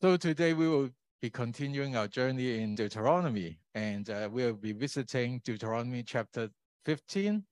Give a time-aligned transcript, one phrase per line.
[0.00, 0.90] So today we will
[1.20, 6.50] be continuing our journey in Deuteronomy, and uh, we'll be visiting Deuteronomy chapter
[6.84, 7.42] 15,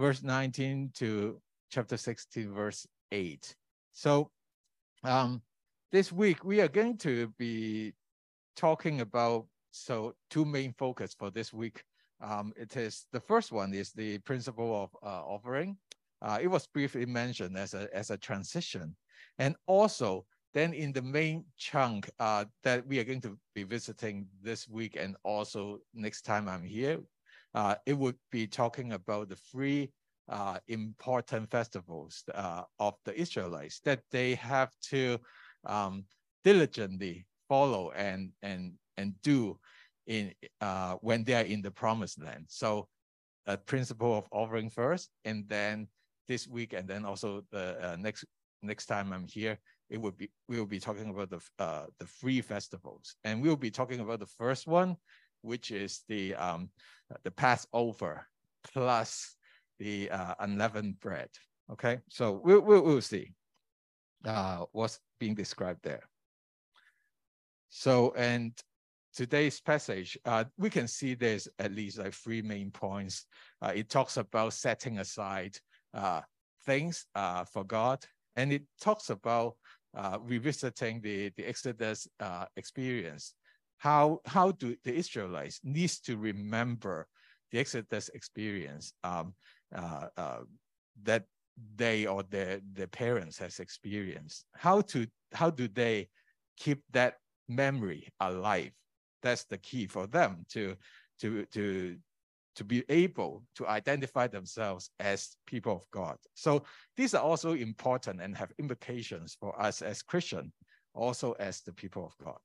[0.00, 3.54] verse 19 to chapter 16, verse 8.
[3.92, 4.32] So
[5.04, 5.40] um,
[5.92, 7.92] this week we are going to be
[8.56, 11.84] talking about so two main focus for this week.
[12.20, 15.76] Um, it is the first one is the principle of uh, offering.
[16.20, 18.96] Uh, it was briefly mentioned as a as a transition,
[19.38, 24.26] and also then in the main chunk uh, that we are going to be visiting
[24.40, 27.00] this week and also next time I'm here,
[27.54, 29.90] uh, it would be talking about the three
[30.28, 35.18] uh, important festivals uh, of the Israelites that they have to
[35.66, 36.04] um,
[36.44, 39.58] diligently follow and and and do
[40.06, 42.44] in uh, when they are in the promised land.
[42.48, 42.88] So
[43.46, 45.88] a principle of offering first, and then
[46.28, 48.24] this week, and then also the uh, next
[48.62, 49.58] next time I'm here,
[49.90, 53.56] it would be we will be talking about the uh, the three festivals, and we'll
[53.56, 54.96] be talking about the first one,
[55.42, 56.70] which is the um,
[57.22, 58.26] the Passover
[58.72, 59.36] plus
[59.78, 61.28] the uh, unleavened bread.
[61.70, 63.32] Okay, so we'll we'll, we'll see
[64.24, 66.08] uh, what's being described there.
[67.68, 68.52] So and
[69.14, 73.26] today's passage, uh, we can see there's at least like three main points.
[73.62, 75.56] Uh, it talks about setting aside
[75.92, 76.20] uh,
[76.66, 78.04] things uh, for God,
[78.36, 79.56] and it talks about
[79.96, 83.34] uh, revisiting the, the Exodus uh, experience.
[83.78, 87.06] How, how do the Israelites needs to remember
[87.50, 89.34] the Exodus experience um,
[89.74, 90.40] uh, uh,
[91.02, 91.24] that
[91.76, 94.46] they or their, their parents has experienced?
[94.54, 96.08] How, to, how do they
[96.56, 97.16] keep that
[97.48, 98.72] memory alive?
[99.22, 100.76] That's the key for them to,
[101.20, 101.96] to, to,
[102.56, 106.16] to be able to identify themselves as people of God.
[106.34, 106.64] So
[106.96, 110.52] these are also important and have implications for us as Christian,
[110.94, 112.38] also as the people of God.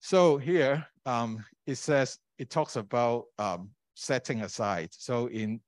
[0.00, 4.90] So here um, it says, it talks about um, setting aside.
[4.92, 5.60] So in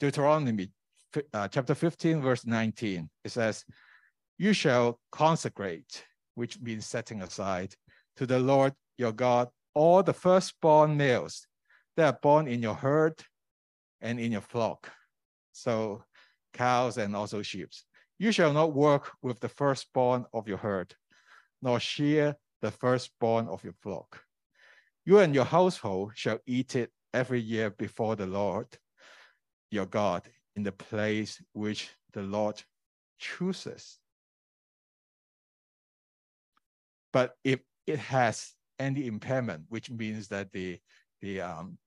[0.00, 0.70] Deuteronomy
[1.32, 3.64] uh, chapter 15, verse 19, it says,
[4.38, 7.74] you shall consecrate, which means setting aside,
[8.16, 11.46] to the Lord your God all the firstborn males
[11.96, 13.22] that are born in your herd
[14.00, 14.90] and in your flock.
[15.52, 16.04] So
[16.52, 17.70] cows and also sheep.
[18.18, 20.94] You shall not work with the firstborn of your herd,
[21.60, 24.22] nor shear the firstborn of your flock.
[25.04, 28.66] You and your household shall eat it every year before the Lord
[29.70, 30.22] your God
[30.56, 32.62] in the place which the Lord
[33.18, 33.98] chooses.
[37.12, 40.78] But if it has any impairment, which means that the
[41.20, 41.78] the um,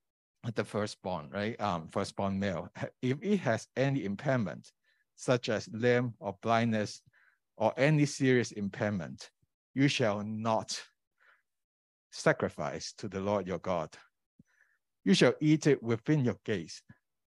[0.56, 2.70] the firstborn, right, um, firstborn male,
[3.02, 4.72] if it has any impairment,
[5.16, 7.02] such as limb or blindness
[7.58, 9.30] or any serious impairment,
[9.74, 10.80] you shall not
[12.12, 13.90] sacrifice to the Lord your God.
[15.04, 16.82] You shall eat it within your gates.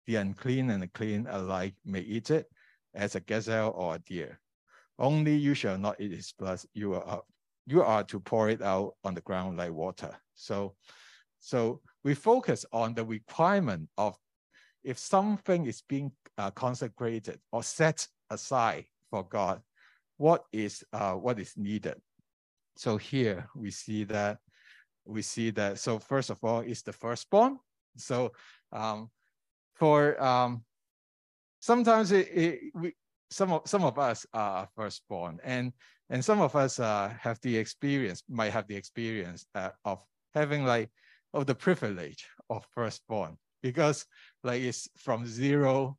[0.06, 2.46] The unclean and the clean alike may eat it,
[2.94, 4.40] as a gazelle or a deer.
[4.98, 6.60] Only you shall not eat its blood.
[6.74, 7.22] You are
[7.68, 10.16] you are to pour it out on the ground like water.
[10.34, 10.74] So,
[11.38, 14.16] so we focus on the requirement of
[14.82, 19.60] if something is being uh, consecrated or set aside for God,
[20.16, 21.96] what is uh, what is needed.
[22.76, 24.38] So here we see that
[25.04, 25.78] we see that.
[25.78, 27.58] So first of all, is the firstborn.
[27.96, 28.32] So
[28.72, 29.10] um,
[29.74, 30.64] for um,
[31.60, 32.94] sometimes it, it, we
[33.30, 35.72] some of some of us are firstborn, and
[36.10, 40.02] and some of us uh, have the experience, might have the experience uh, of
[40.34, 40.90] having like
[41.34, 44.06] of the privilege of firstborn because
[44.44, 45.96] like it's from zero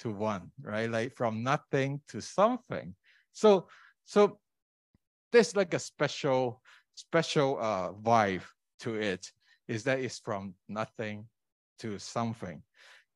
[0.00, 0.90] to one, right?
[0.90, 2.94] Like from nothing to something.
[3.32, 3.68] So
[4.04, 4.38] so
[5.32, 6.60] there's like a special
[6.94, 8.42] special uh, vibe
[8.80, 9.26] to it.
[9.68, 11.26] Is that it's from nothing
[11.78, 12.60] to something,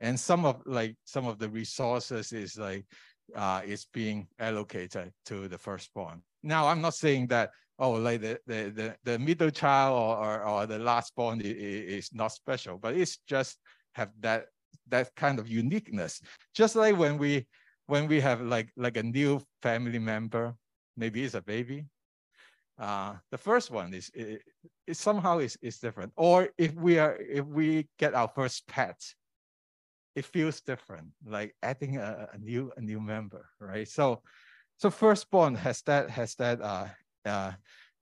[0.00, 2.86] and some of like some of the resources is like
[3.34, 6.22] uh, is being allocated to the firstborn.
[6.42, 10.44] Now, I'm not saying that, oh, like the, the, the, the middle child or, or,
[10.44, 13.58] or the last born is, is not special, but it's just
[13.92, 14.46] have that,
[14.88, 16.20] that kind of uniqueness.
[16.54, 17.46] Just like when we,
[17.86, 20.54] when we have like, like a new family member,
[20.96, 21.86] maybe it's a baby,
[22.78, 24.10] uh, the first one is
[24.92, 26.12] somehow is, is different.
[26.16, 29.00] Or if we are if we get our first pet,
[30.14, 33.88] it feels different, like adding a, a new a new member, right?
[33.88, 34.22] So,
[34.76, 36.88] so firstborn has that has that uh,
[37.24, 37.52] uh,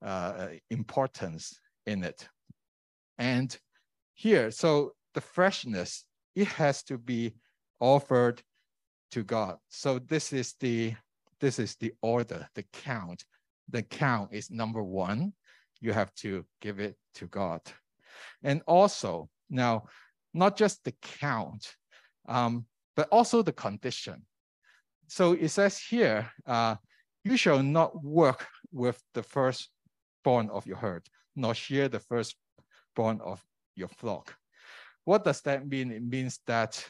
[0.03, 2.27] uh, importance in it,
[3.17, 3.57] and
[4.13, 6.05] here, so the freshness
[6.35, 7.35] it has to be
[7.79, 8.41] offered
[9.11, 9.57] to God.
[9.69, 10.95] So this is the
[11.39, 13.23] this is the order, the count.
[13.69, 15.33] The count is number one.
[15.81, 17.61] You have to give it to God.
[18.43, 19.85] And also, now,
[20.33, 21.75] not just the count,
[22.27, 22.65] um,
[22.95, 24.25] but also the condition.
[25.07, 26.75] So it says here, uh,
[27.23, 33.43] you shall not work with the firstborn of your herd, nor share the firstborn of
[33.75, 34.35] your flock.
[35.05, 35.91] What does that mean?
[35.91, 36.83] It means that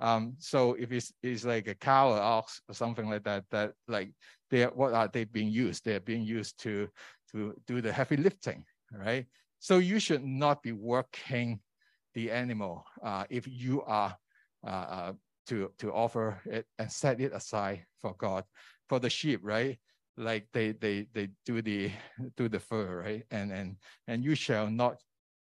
[0.00, 3.72] um, so if it's, it's like a cow or ox or something like that, that
[3.86, 4.12] like
[4.50, 5.84] they what are they being used?
[5.84, 6.88] They are being used to
[7.32, 9.26] to do the heavy lifting, right?
[9.60, 11.60] So you should not be working
[12.14, 14.16] the animal uh, if you are
[14.66, 15.12] uh, uh,
[15.46, 18.44] to to offer it and set it aside for God.
[18.88, 19.78] For the sheep, right?
[20.16, 21.90] Like they they they do the
[22.36, 23.24] do the fur, right?
[23.30, 23.76] And and
[24.06, 25.00] and you shall not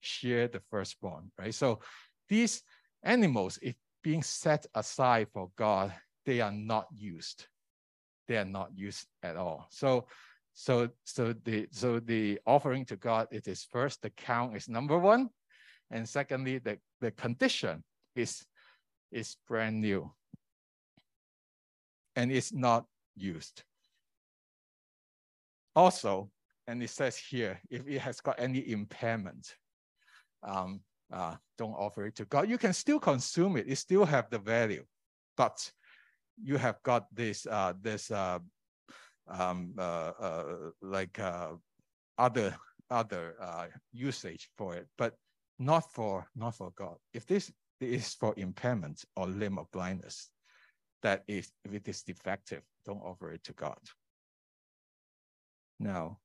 [0.01, 1.54] share the firstborn, right?
[1.54, 1.80] So
[2.30, 2.62] these
[3.04, 5.94] animals, if being set aside for God,
[6.25, 7.48] they are not used.
[8.27, 9.68] They are not used at all.
[9.69, 10.07] So,
[10.54, 14.98] so, so the so the offering to God, it is first the count is number
[14.98, 15.30] one,
[15.92, 17.83] and secondly, the, the condition
[18.15, 18.45] is
[19.13, 20.12] is brand new
[22.15, 23.63] and it's not used.
[25.75, 26.30] Also,
[26.68, 29.56] and it says here, if it has got any impairment,
[30.44, 30.81] um,
[31.12, 32.50] uh, don't offer it to God.
[32.50, 33.68] You can still consume it.
[33.68, 34.83] It still have the value,
[35.36, 35.71] but
[36.42, 38.39] you have got this uh, this uh,
[39.27, 41.54] um, uh, uh, like uh,
[42.18, 42.56] other
[42.89, 43.36] other
[43.92, 45.15] usage for it, but
[45.60, 46.98] not for not for God.
[47.13, 47.51] If this
[47.84, 50.30] is for impairment or limb of blindness,
[51.02, 53.80] That if it is defective, don't offer it to God.
[55.80, 56.20] Now,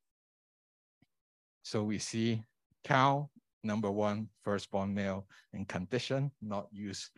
[1.63, 2.45] so we see
[2.85, 3.29] cow
[3.65, 7.11] number one, firstborn male, in condition, not used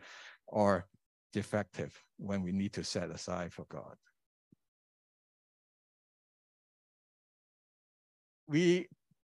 [0.47, 0.87] or
[1.33, 3.95] defective when we need to set aside for God.
[8.47, 8.87] We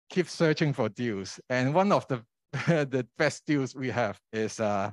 [0.08, 2.24] keep searching for deals, and one of the
[2.66, 4.90] the best deals we have is uh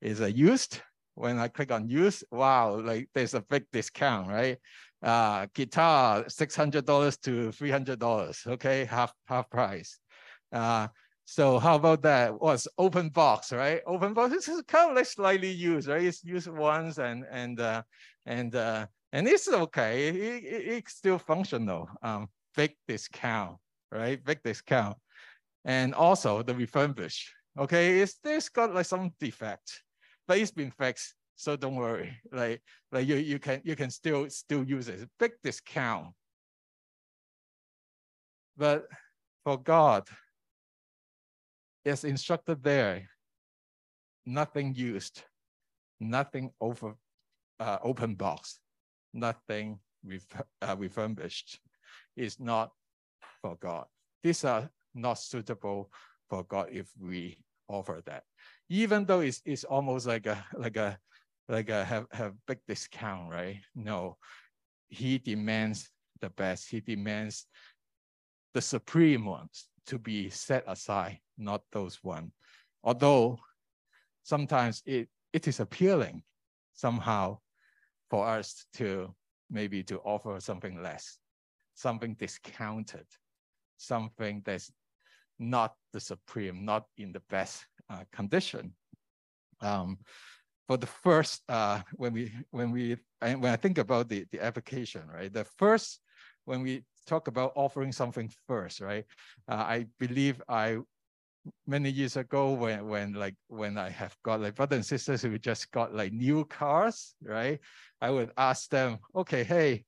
[0.00, 0.80] is a used.
[1.14, 4.56] When I click on used, wow, like there's a big discount, right?
[5.02, 9.98] Uh, guitar six hundred dollars to three hundred dollars, okay, half half price.
[10.52, 10.88] Uh,
[11.24, 12.40] so how about that?
[12.40, 13.80] Was open box, right?
[13.86, 16.02] Open box is kind of like slightly used, right?
[16.02, 17.82] It's used once and and uh,
[18.26, 20.08] and uh, and it's okay.
[20.08, 21.88] It, it, it's still functional.
[22.02, 23.58] Um, big discount,
[23.90, 24.22] right?
[24.24, 24.96] Big discount,
[25.64, 27.30] and also the refurbished.
[27.58, 29.82] Okay, it's there's got like some defect,
[30.26, 32.16] but it's been fixed, so don't worry.
[32.32, 35.08] Like like you you can you can still still use it.
[35.18, 36.08] Big discount,
[38.56, 38.86] but
[39.44, 40.08] for God
[41.84, 43.08] is instructed there,
[44.24, 45.22] nothing used,
[46.00, 46.94] nothing over
[47.60, 48.60] uh, open box,
[49.12, 50.26] nothing ref
[50.62, 51.60] uh, refurbished
[52.16, 52.70] is not
[53.40, 53.86] for God.
[54.22, 55.90] These are not suitable
[56.28, 58.24] for God if we offer that.
[58.68, 60.98] Even though it's, it's almost like a like a
[61.48, 63.60] like a have, have big discount, right?
[63.74, 64.16] No,
[64.88, 65.90] he demands
[66.20, 66.70] the best.
[66.70, 67.46] He demands
[68.54, 72.32] the supreme ones to be set aside not those one.
[72.84, 73.38] Although
[74.22, 76.22] sometimes it, it is appealing
[76.74, 77.38] somehow
[78.10, 79.14] for us to
[79.50, 81.18] maybe to offer something less,
[81.74, 83.06] something discounted,
[83.76, 84.70] something that's
[85.50, 88.72] not the supreme, not in the best uh, condition.
[89.60, 89.98] Um,
[90.66, 95.02] for the first, uh, when we when we when I think about the the application,
[95.12, 95.32] right?
[95.32, 96.00] The first
[96.44, 99.04] when we talk about offering something first, right?
[99.48, 100.78] Uh, I believe I
[101.66, 105.38] many years ago when when like when I have got like brothers and sisters who
[105.38, 107.58] just got like new cars, right?
[108.00, 109.84] I would ask them, okay, hey,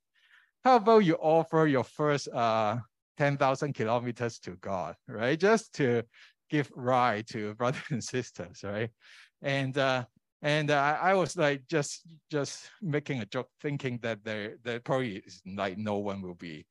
[0.64, 2.78] how about you offer your first uh
[3.16, 5.38] 10,000 kilometers to God, right?
[5.38, 6.02] Just to
[6.50, 8.90] give ride to brothers and sisters, right?
[9.42, 10.04] And uh
[10.42, 15.16] and uh, I was like just just making a joke, thinking that there there probably
[15.16, 16.66] is like no one will be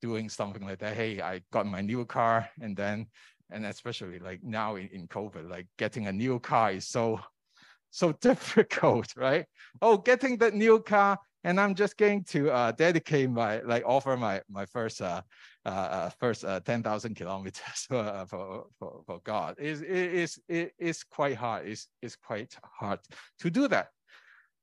[0.00, 0.96] doing something like that.
[0.96, 3.06] Hey, I got my new car, and then
[3.50, 7.20] and especially like now in, in COVID, like getting a new car is so,
[7.90, 9.46] so difficult, right?
[9.82, 14.16] Oh, getting that new car, and I'm just going to uh, dedicate my, like offer
[14.16, 15.22] my, my first, uh,
[15.64, 19.56] uh, uh first uh, 10,000 kilometers for, for, for, for God.
[19.58, 20.38] It's, it's,
[20.78, 23.00] it's quite hard, it's, it's quite hard
[23.40, 23.88] to do that.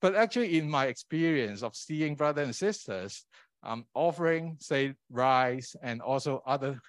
[0.01, 3.25] But actually in my experience of seeing brothers and sisters
[3.63, 6.79] um, offering, say, rice and also other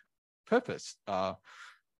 [0.47, 1.35] purpose, uh,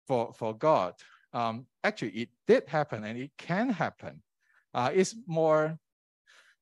[0.07, 0.95] for, for God.
[1.33, 4.23] Um, actually, it did happen and it can happen.
[4.75, 5.79] Uh, it's more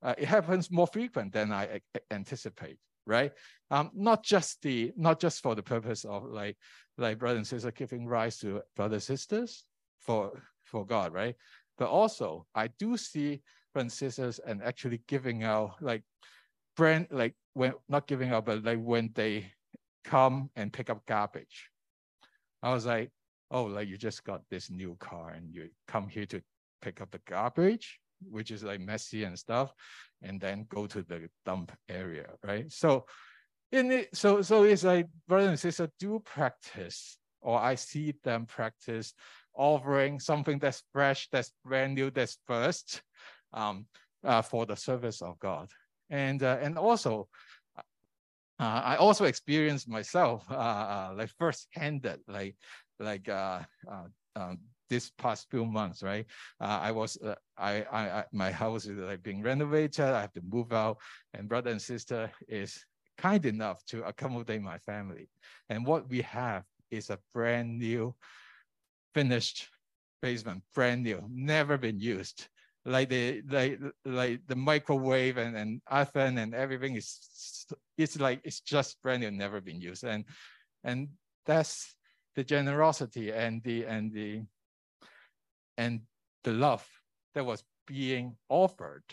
[0.03, 3.33] uh, it happens more frequent than I anticipate, right?
[3.71, 6.57] Um, not just the not just for the purpose of like
[6.99, 9.65] like brothers and sisters giving rise to brothers sisters
[10.01, 11.35] for for God, right?
[11.79, 16.03] But also I do see brothers and sisters and actually giving out like
[16.77, 19.53] brand like when not giving out, but like when they
[20.05, 21.71] come and pick up garbage.
[22.63, 23.11] I was like,
[23.51, 26.41] oh, like you just got this new car and you come here to
[26.83, 29.73] pick up the garbage, which is like messy and stuff,
[30.23, 32.71] and then go to the dump area, right?
[32.71, 33.07] So
[33.73, 38.47] in it, so so it's like brothers and sisters do practice, or I see them
[38.47, 39.15] practice
[39.55, 43.03] offering something that's fresh, that's brand new, that's first,
[43.53, 43.87] um,
[44.25, 45.71] uh, for the service of God,
[46.11, 47.29] and uh, and also.
[48.59, 52.57] Uh, I also experienced myself, uh, uh, like first-handed, like
[52.99, 54.05] like uh, uh,
[54.35, 54.59] um,
[54.89, 56.27] this past few months, right?
[56.61, 60.05] Uh, I was, uh, I, I, I, my house is like being renovated.
[60.05, 60.99] I have to move out,
[61.35, 62.85] and brother and sister is
[63.19, 65.29] kind enough to accommodate my family.
[65.69, 68.15] And what we have is a brand new,
[69.15, 69.69] finished
[70.23, 72.49] basement, brand new, never been used.
[72.85, 77.67] Like the like like the microwave and, and oven and everything is
[77.99, 80.05] it's like it's just brand new, never been used.
[80.05, 80.25] And
[80.85, 81.09] and
[81.45, 81.97] that's
[82.37, 84.43] the generosity and the and the
[85.77, 86.01] and
[86.45, 86.87] the love
[87.35, 89.05] that was being offered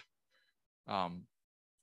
[0.88, 1.24] um,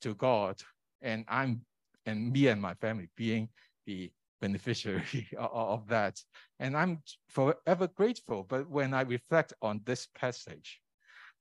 [0.03, 0.61] to God,
[1.03, 1.63] and I'm
[2.07, 3.49] and me and my family being
[3.87, 4.11] the
[4.41, 6.23] beneficiary of that,
[6.59, 8.45] and I'm forever grateful.
[8.45, 10.81] But when I reflect on this passage,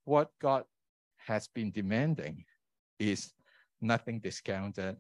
[0.06, 0.66] what God
[1.18, 2.46] has been demanding
[3.00, 3.34] is
[3.82, 4.98] nothing discounted,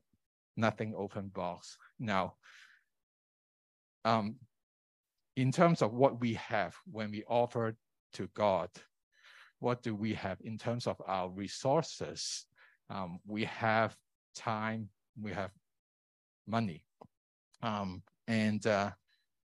[0.55, 1.77] nothing open box.
[1.99, 2.35] Now,
[4.05, 4.35] um,
[5.35, 7.75] in terms of what we have when we offer
[8.13, 8.69] to God,
[9.59, 12.45] what do we have in terms of our resources?
[12.89, 13.95] Um, we have
[14.35, 14.89] time,
[15.21, 15.51] we have
[16.47, 16.85] money.
[17.61, 18.91] Um, and uh,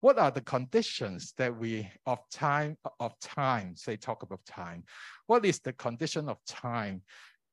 [0.01, 4.84] what are the conditions that we of time of time say talk about time
[5.27, 7.01] what is the condition of time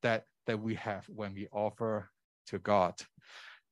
[0.02, 2.10] that that we have when we offer
[2.46, 2.94] to god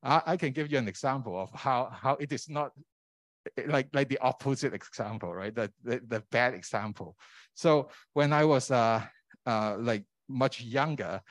[0.03, 2.71] I, I can give you an example of how how it is not
[3.67, 5.53] like like the opposite example, right?
[5.53, 7.15] The, the, the bad example.
[7.53, 9.03] So when I was uh,
[9.45, 11.21] uh, like much younger,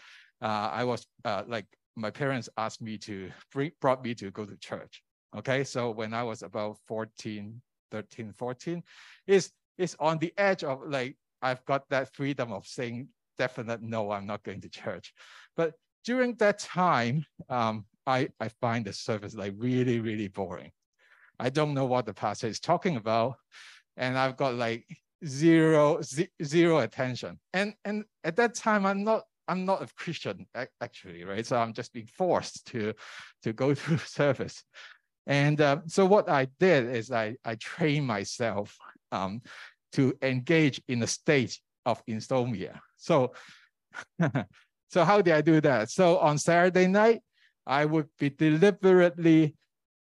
[0.42, 4.44] uh, I was uh, like my parents asked me to bring, brought me to go
[4.44, 5.02] to church.
[5.36, 8.82] Okay, so when I was about 14, 13, 14,
[9.26, 13.08] is is on the edge of like I've got that freedom of saying
[13.38, 15.12] definite no, I'm not going to church.
[15.56, 20.70] But during that time, um, I I find the service like really really boring.
[21.38, 23.36] I don't know what the pastor is talking about.
[23.96, 24.86] And I've got like
[25.24, 26.00] zero,
[26.42, 27.38] zero attention.
[27.52, 30.46] And, and at that time, I'm not, I'm not a Christian
[30.80, 31.46] actually, right?
[31.46, 32.92] So I'm just being forced to,
[33.42, 34.62] to go through service.
[35.26, 38.76] And uh, so what I did is I, I trained myself
[39.12, 39.42] um,
[39.92, 42.80] to engage in a state of insomnia.
[42.96, 43.32] So,
[44.88, 45.90] so how did I do that?
[45.90, 47.22] So on Saturday night,
[47.66, 49.54] I would be deliberately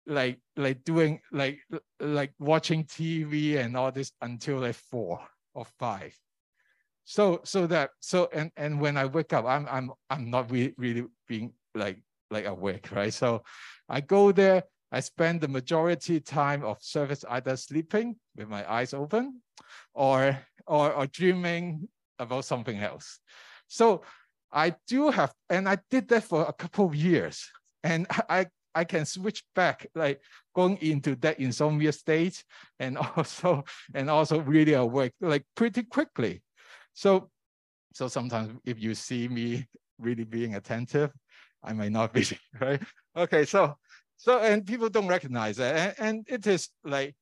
[0.06, 1.60] like like doing like
[2.00, 5.20] like watching TV and all this until like four
[5.54, 6.14] or five.
[7.04, 10.74] So so that so and and when I wake up, I'm I'm I'm not really
[10.76, 13.12] really being like like awake, right?
[13.12, 13.42] So
[13.88, 18.94] I go there, I spend the majority time of service either sleeping with my eyes
[18.94, 19.40] open
[19.94, 23.20] or or or dreaming about something else.
[23.68, 24.02] So
[24.52, 27.50] I do have, and I did that for a couple of years.
[27.82, 30.20] And I I can switch back, like
[30.54, 32.42] going into that insomnia state
[32.78, 33.64] and also
[33.94, 36.42] and also really awake like pretty quickly.
[36.92, 37.30] So
[37.92, 39.66] so sometimes if you see me
[39.98, 41.12] really being attentive,
[41.62, 42.26] I might not be,
[42.60, 42.82] right?
[43.16, 43.76] Okay, so
[44.16, 45.96] so and people don't recognize that.
[45.98, 47.14] And, and it is like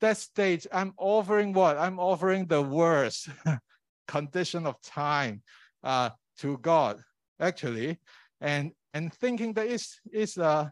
[0.00, 1.78] that stage, I'm offering what?
[1.78, 3.28] I'm offering the worst
[4.08, 5.42] condition of time
[5.82, 7.02] uh, to God,
[7.40, 7.98] actually.
[8.40, 10.70] And and thinking that it's, it's, uh,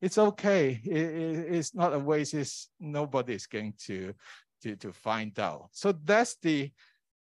[0.00, 0.80] it's okay.
[0.84, 2.34] It, it, it's not a waste.
[2.34, 4.14] It's, nobody's going to,
[4.62, 5.68] to, to find out.
[5.72, 6.70] So that's the,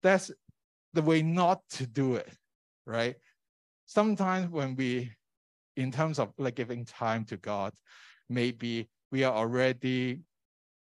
[0.01, 0.32] that's
[0.94, 2.30] the way not to do it,
[2.86, 3.16] right?
[3.86, 5.12] Sometimes when we,
[5.75, 7.74] in terms of like giving time to God,
[8.30, 10.22] maybe we are already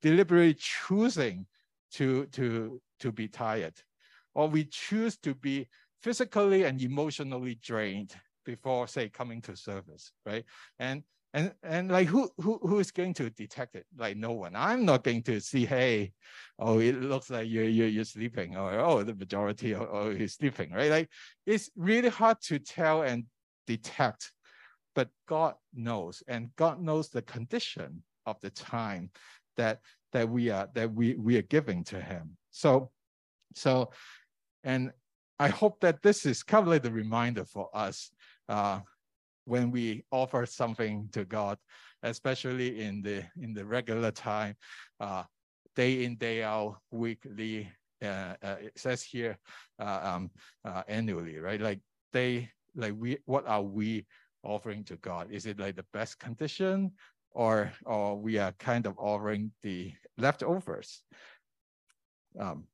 [0.02, 1.46] deliberately choosing
[1.94, 3.74] to, to, to be tired,
[4.36, 5.68] or we choose to be
[6.02, 8.14] physically and emotionally drained
[8.46, 10.46] before say coming to service, right?
[10.80, 11.04] And
[11.36, 13.86] And and like who who who is going to detect it?
[13.98, 14.54] Like no one.
[14.56, 16.14] I'm not going to see, hey,
[16.60, 20.36] oh, it looks like you're you're, you're sleeping, or oh, the majority, or oh, he's
[20.36, 20.92] sleeping, right?
[20.92, 21.10] Like
[21.46, 23.26] it's really hard to tell and
[23.66, 24.32] detect,
[24.94, 29.10] but God knows, and God knows the condition of the time
[29.58, 29.82] that
[30.12, 32.38] that we are that we we are giving to Him.
[32.52, 32.92] So,
[33.56, 33.90] so,
[34.64, 34.94] and
[35.40, 38.14] I hope that this is kind of like the reminder for us.
[38.50, 38.80] Uh,
[39.46, 41.58] when we offer something to God,
[42.04, 44.56] especially in the in the regular time,
[45.00, 45.24] uh,
[45.76, 47.70] day in day out, weekly.
[48.02, 49.38] Uh, uh, it says here
[49.80, 50.32] uh, um,
[50.66, 51.62] uh, annually, right?
[51.62, 51.80] Like
[52.12, 54.06] they like we what are we
[54.44, 55.32] offering to God?
[55.32, 56.92] Is it like the best condition,
[57.32, 61.04] or or we are kind of offering the leftovers?
[62.38, 62.66] Um,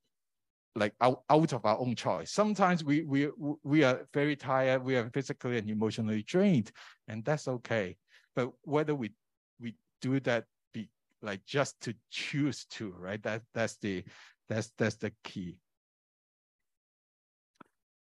[0.76, 2.30] like out, out of our own choice.
[2.30, 3.28] Sometimes we we
[3.62, 6.70] we are very tired, we are physically and emotionally drained,
[7.08, 7.96] and that's okay.
[8.36, 9.12] But whether we
[9.60, 10.88] we do that be
[11.22, 13.22] like just to choose to, right?
[13.22, 14.04] That that's the
[14.48, 15.58] that's that's the key.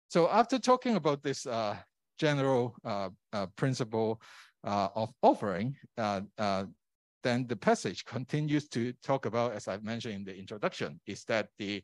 [0.08, 1.76] So after talking about this uh,
[2.18, 4.20] general uh, uh, principle
[4.64, 6.64] uh, of offering, uh, uh,
[7.22, 11.48] then the passage continues to talk about, as I mentioned in the introduction, is that
[11.58, 11.82] the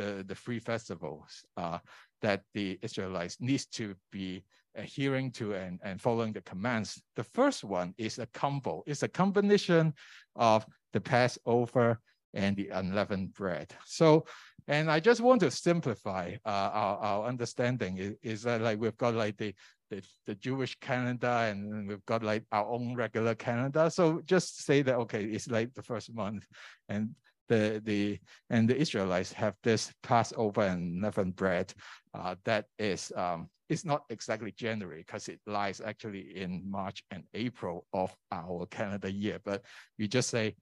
[0.00, 1.78] the, the three festivals uh,
[2.22, 7.02] that the Israelites needs to be adhering to and, and following the commands.
[7.16, 8.82] The first one is a combo.
[8.86, 9.92] It's a combination
[10.36, 12.00] of the Passover
[12.32, 13.74] and the unleavened bread.
[13.84, 14.24] So,
[14.68, 18.96] and I just want to simplify uh, our, our understanding is, is, that like we've
[18.96, 19.52] got like the,
[19.90, 23.90] the, the Jewish calendar and we've got like our own regular calendar.
[23.90, 26.46] So just say that, okay, it's like the first month
[26.88, 27.10] and
[27.50, 31.74] the the and the Israelites have this Passover and leavened bread
[32.14, 37.24] uh, that is um, it's not exactly January because it lies actually in March and
[37.34, 39.62] April of our calendar year, but
[39.98, 40.56] we just say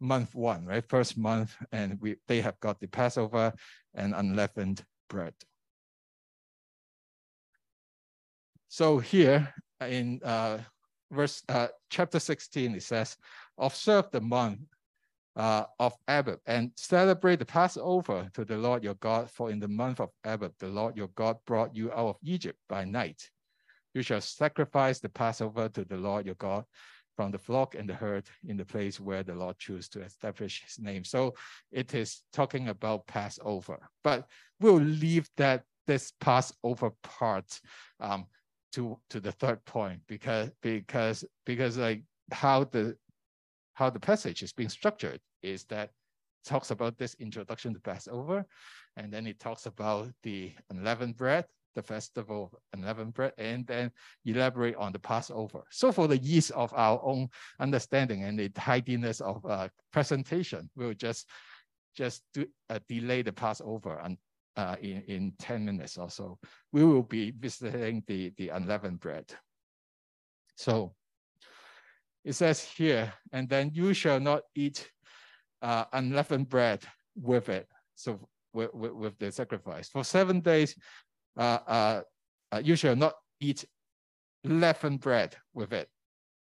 [0.00, 0.84] month one, right?
[0.88, 3.52] First month, and we they have got the Passover
[3.94, 5.34] and unleavened bread.
[8.68, 10.58] So here in uh,
[11.10, 13.16] verse uh, chapter 16, it says,
[13.58, 14.60] observe the month
[15.36, 19.68] uh, of Abib and celebrate the Passover to the Lord your God, for in the
[19.68, 23.30] month of Abib, the Lord your God brought you out of Egypt by night.
[23.94, 26.64] You shall sacrifice the Passover to the Lord your God
[27.16, 30.62] from the flock and the herd in the place where the Lord chose to establish
[30.64, 31.04] his name.
[31.04, 31.34] So
[31.70, 34.26] it is talking about Passover, but
[34.60, 37.60] we'll leave that this Passover part
[37.98, 38.26] um,
[38.72, 42.96] to to the third point because because because like how the
[43.80, 45.88] how the passage is being structured is that
[46.44, 48.44] talks about this introduction to Passover,
[48.98, 53.90] and then it talks about the unleavened bread, the festival of unleavened bread, and then
[54.26, 55.62] elaborate on the Passover.
[55.70, 60.92] So for the ease of our own understanding and the tidiness of uh, presentation, we'll
[60.92, 61.26] just
[61.96, 64.18] just do, uh, delay the Passover and
[64.56, 66.38] uh, in, in 10 minutes or so.
[66.70, 69.32] We will be visiting the, the unleavened bread.
[70.56, 70.94] So
[72.24, 74.90] it says here, and then you shall not eat
[75.62, 77.66] uh, unleavened bread with it.
[77.94, 79.88] So with, with, with the sacrifice.
[79.88, 80.74] For seven days,
[81.36, 82.00] uh, uh,
[82.52, 83.64] uh, you shall not eat
[84.44, 85.88] leavened bread with it.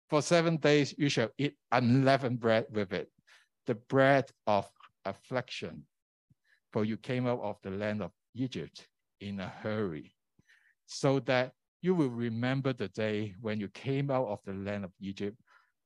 [0.10, 3.10] For seven days, you shall eat unleavened bread with it,
[3.68, 4.68] the bread of
[5.06, 5.84] affliction.
[6.74, 8.88] For you came out of the land of Egypt
[9.22, 10.16] in a hurry,
[10.88, 14.92] so that you will remember the day when you came out of the land of
[15.00, 15.38] Egypt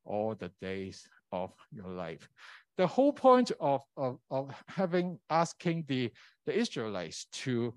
[0.05, 2.27] all the days of your life.
[2.77, 6.11] The whole point of, of, of having asking the,
[6.45, 7.73] the Israelites to,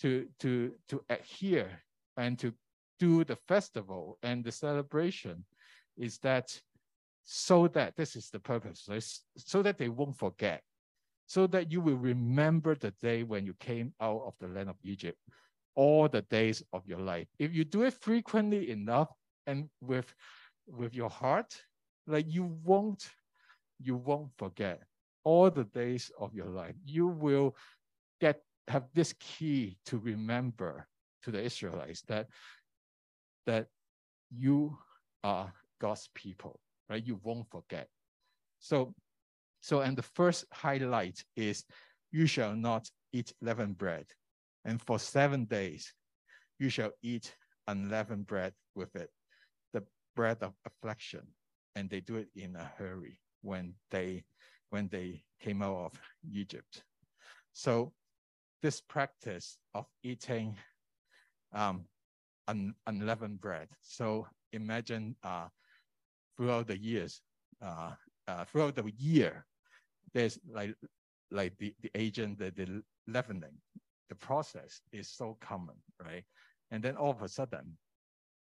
[0.00, 1.70] to, to, to adhere
[2.16, 2.52] and to
[2.98, 5.44] do the festival and the celebration
[5.96, 6.60] is that
[7.24, 8.88] so that this is the purpose,
[9.36, 10.62] so that they won't forget,
[11.26, 14.76] so that you will remember the day when you came out of the land of
[14.82, 15.18] Egypt,
[15.74, 17.28] all the days of your life.
[17.38, 19.08] If you do it frequently enough
[19.46, 20.12] and with
[20.66, 21.60] with your heart,
[22.06, 23.10] like you won't
[23.80, 24.82] you won't forget
[25.24, 26.74] all the days of your life.
[26.84, 27.56] You will
[28.20, 30.86] get have this key to remember
[31.22, 32.28] to the Israelites that
[33.46, 33.66] that
[34.30, 34.78] you
[35.24, 37.04] are God's people, right?
[37.04, 37.88] You won't forget.
[38.60, 38.94] So,
[39.60, 41.64] so and the first highlight is
[42.12, 44.06] you shall not eat leavened bread,
[44.64, 45.92] and for seven days
[46.58, 47.34] you shall eat
[47.66, 49.10] unleavened bread with it,
[50.14, 51.26] bread of affliction,
[51.74, 54.24] and they do it in a hurry when they
[54.70, 56.00] when they came out of
[56.32, 56.82] Egypt.
[57.52, 57.92] So
[58.62, 60.56] this practice of eating
[61.52, 61.84] um,
[62.48, 63.68] un, unleavened bread.
[63.82, 65.48] So imagine uh,
[66.36, 67.20] throughout the years,
[67.60, 67.92] uh,
[68.28, 69.44] uh, throughout the year,
[70.14, 70.74] there's like
[71.30, 73.56] like the, the agent, the, the leavening,
[74.08, 76.24] the process is so common, right?
[76.70, 77.78] And then all of a sudden,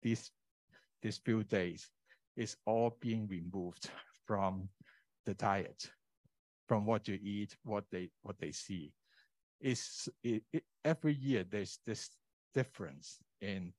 [0.03, 0.31] these
[1.07, 1.89] these few days
[2.37, 3.89] is all being removed
[4.27, 4.69] from
[5.25, 5.89] the diet,
[6.67, 8.93] from what you eat, what they what they see.
[9.61, 12.11] Is it, it, every year there's this
[12.55, 13.73] difference in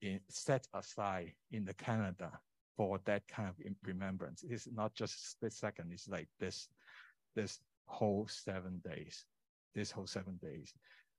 [0.00, 2.30] in set aside in the Canada
[2.74, 4.42] for that kind of remembrance.
[4.42, 5.92] It's not just split second.
[5.92, 6.68] It's like this
[7.36, 9.26] this whole seven days.
[9.74, 10.72] This whole seven days.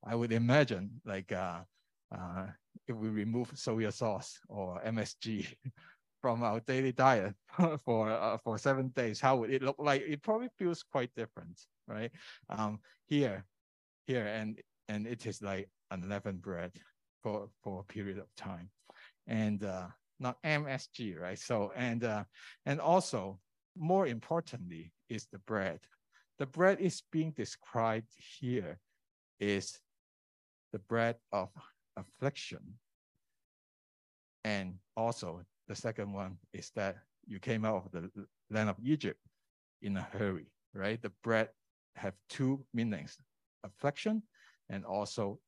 [0.03, 1.61] I would imagine like uh,
[2.13, 2.45] uh,
[2.87, 5.47] if we remove soy sauce or MSG
[6.21, 7.35] from our daily diet
[7.85, 10.01] for uh, for seven days, how would it look like?
[10.01, 12.11] It probably feels quite different, right?
[12.49, 13.45] Um, here,
[14.07, 16.71] here, and and it is like unleavened bread
[17.21, 18.69] for for a period of time,
[19.27, 19.87] and uh,
[20.19, 21.39] not MSG, right?
[21.39, 22.23] So and uh,
[22.65, 23.39] and also
[23.77, 25.79] more importantly is the bread.
[26.39, 28.79] The bread is being described here
[29.39, 29.79] is
[30.71, 31.49] the bread of
[31.97, 32.59] affliction.
[34.43, 38.09] And also the second one is that you came out of the
[38.49, 39.19] land of Egypt
[39.81, 41.01] in a hurry, right?
[41.01, 41.49] The bread
[41.95, 43.17] have two meanings,
[43.63, 44.23] affliction
[44.69, 45.39] and also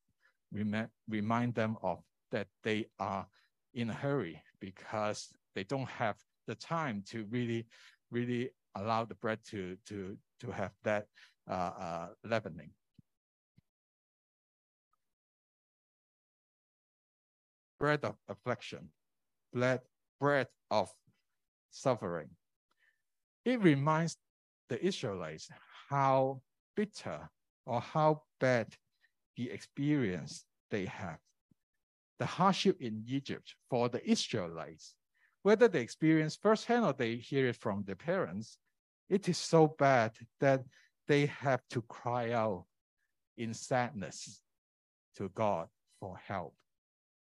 [0.52, 2.00] remind, remind them of
[2.32, 3.26] that they are
[3.74, 7.66] in a hurry because they don't have the time to really,
[8.12, 11.08] really allow the bread to, to, to have that
[11.50, 12.72] uh, uh, leavening.
[17.80, 18.90] Bread of affliction,
[19.54, 19.82] bread,
[20.20, 20.90] bread of
[21.72, 22.30] suffering.
[23.44, 24.18] It reminds
[24.70, 25.50] the Israelites
[25.90, 26.42] how
[26.76, 27.30] bitter
[27.66, 28.76] or how bad
[29.36, 31.20] the experience they have.
[32.20, 34.96] The hardship in Egypt for the Israelites,
[35.44, 38.58] whether they experience firsthand or they hear it from their parents,
[39.10, 40.64] it is so bad that
[41.08, 42.66] they have to cry out
[43.38, 44.42] in sadness
[45.18, 45.68] to God
[46.00, 46.56] for help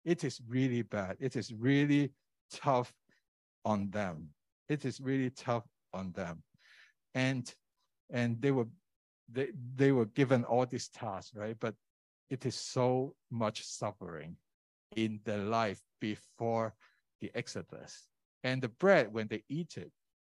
[0.08, 1.18] it is really bad.
[1.20, 2.14] It is really
[2.50, 2.94] tough
[3.66, 4.30] on them.
[4.70, 6.44] It is really tough on them.
[7.14, 7.54] And
[8.10, 8.68] and they were
[9.30, 11.58] they, they were given all these tasks, right?
[11.60, 11.76] But
[12.30, 14.38] it is so much suffering
[14.96, 16.74] in their life before
[17.20, 18.08] the Exodus.
[18.46, 19.92] And the bread, when they eat it,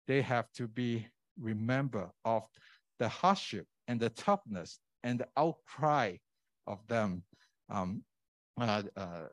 [0.06, 1.08] they have to be
[1.40, 2.44] remember of
[3.00, 6.18] the hardship and the toughness and the outcry
[6.68, 7.24] of them
[7.70, 8.04] um,
[8.60, 9.28] uh, uh,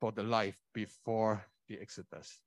[0.00, 2.40] for the life before the Exodus.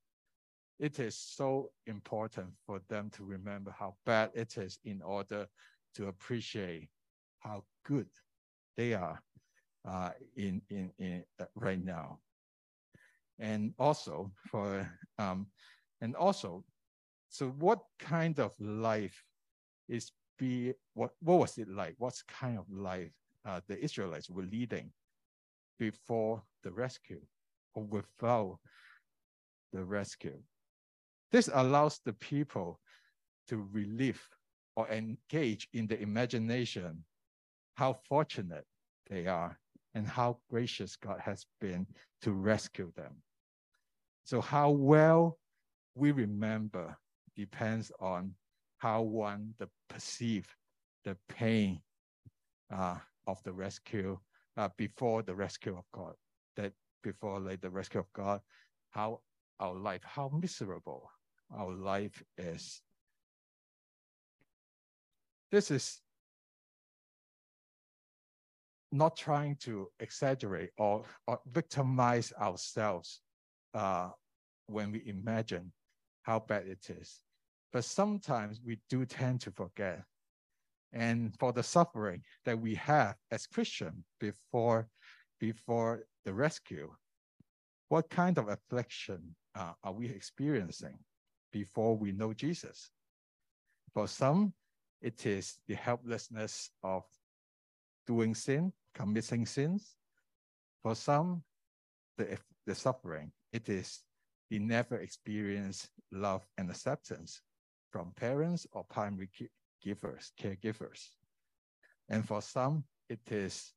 [0.80, 5.48] It is so important for them to remember how bad it is in order
[5.96, 6.90] to appreciate
[7.40, 8.08] how good
[8.78, 9.22] they are
[9.88, 12.20] uh, in, in, in uh, right now.
[13.38, 15.48] And also for, um,
[16.02, 16.64] and also,
[17.30, 19.24] so what kind of life
[19.88, 21.96] is be, what, what was it like?
[21.98, 23.12] What kind of life
[23.46, 24.92] uh, the Israelites were leading
[25.80, 27.22] before the rescue?
[27.74, 28.60] Or without
[29.74, 30.40] the rescue.
[31.32, 32.80] This allows the people
[33.48, 34.22] to relive
[34.76, 37.04] or engage in the imagination
[37.76, 38.66] how fortunate
[39.10, 39.58] they are
[39.94, 41.86] and how gracious God has been
[42.22, 43.16] to rescue them.
[44.24, 45.38] So, how well
[45.96, 46.98] we remember
[47.36, 48.34] depends on
[48.78, 50.48] how one the perceive
[51.04, 51.82] the pain
[52.74, 54.18] uh, of the rescue
[54.58, 56.14] uh, before the rescue of God.
[56.56, 58.42] That before like the rescue of God,
[58.92, 59.22] how
[59.60, 61.10] our life, how miserable
[61.56, 62.82] our life is.
[65.52, 66.00] This is
[68.92, 73.22] not trying to exaggerate or, or victimize ourselves
[73.74, 74.10] uh,
[74.68, 75.72] when we imagine
[76.24, 77.22] how bad it is.
[77.72, 80.04] But sometimes we do tend to forget.
[80.94, 84.90] And for the suffering that we have as Christian before,
[85.40, 86.92] before the rescue,
[87.90, 90.98] what kind of affliction uh, are we experiencing
[91.52, 92.92] before we know Jesus?
[93.94, 94.54] For some,
[95.02, 97.04] it is the helplessness of
[98.08, 99.96] doing sin, committing sins.
[100.84, 101.44] For some,
[102.18, 104.00] the, the suffering, it is
[104.50, 107.42] the never experienced love and acceptance
[107.92, 109.30] from parents or primary
[109.84, 111.08] givers, caregivers.
[112.10, 113.74] And for some, it is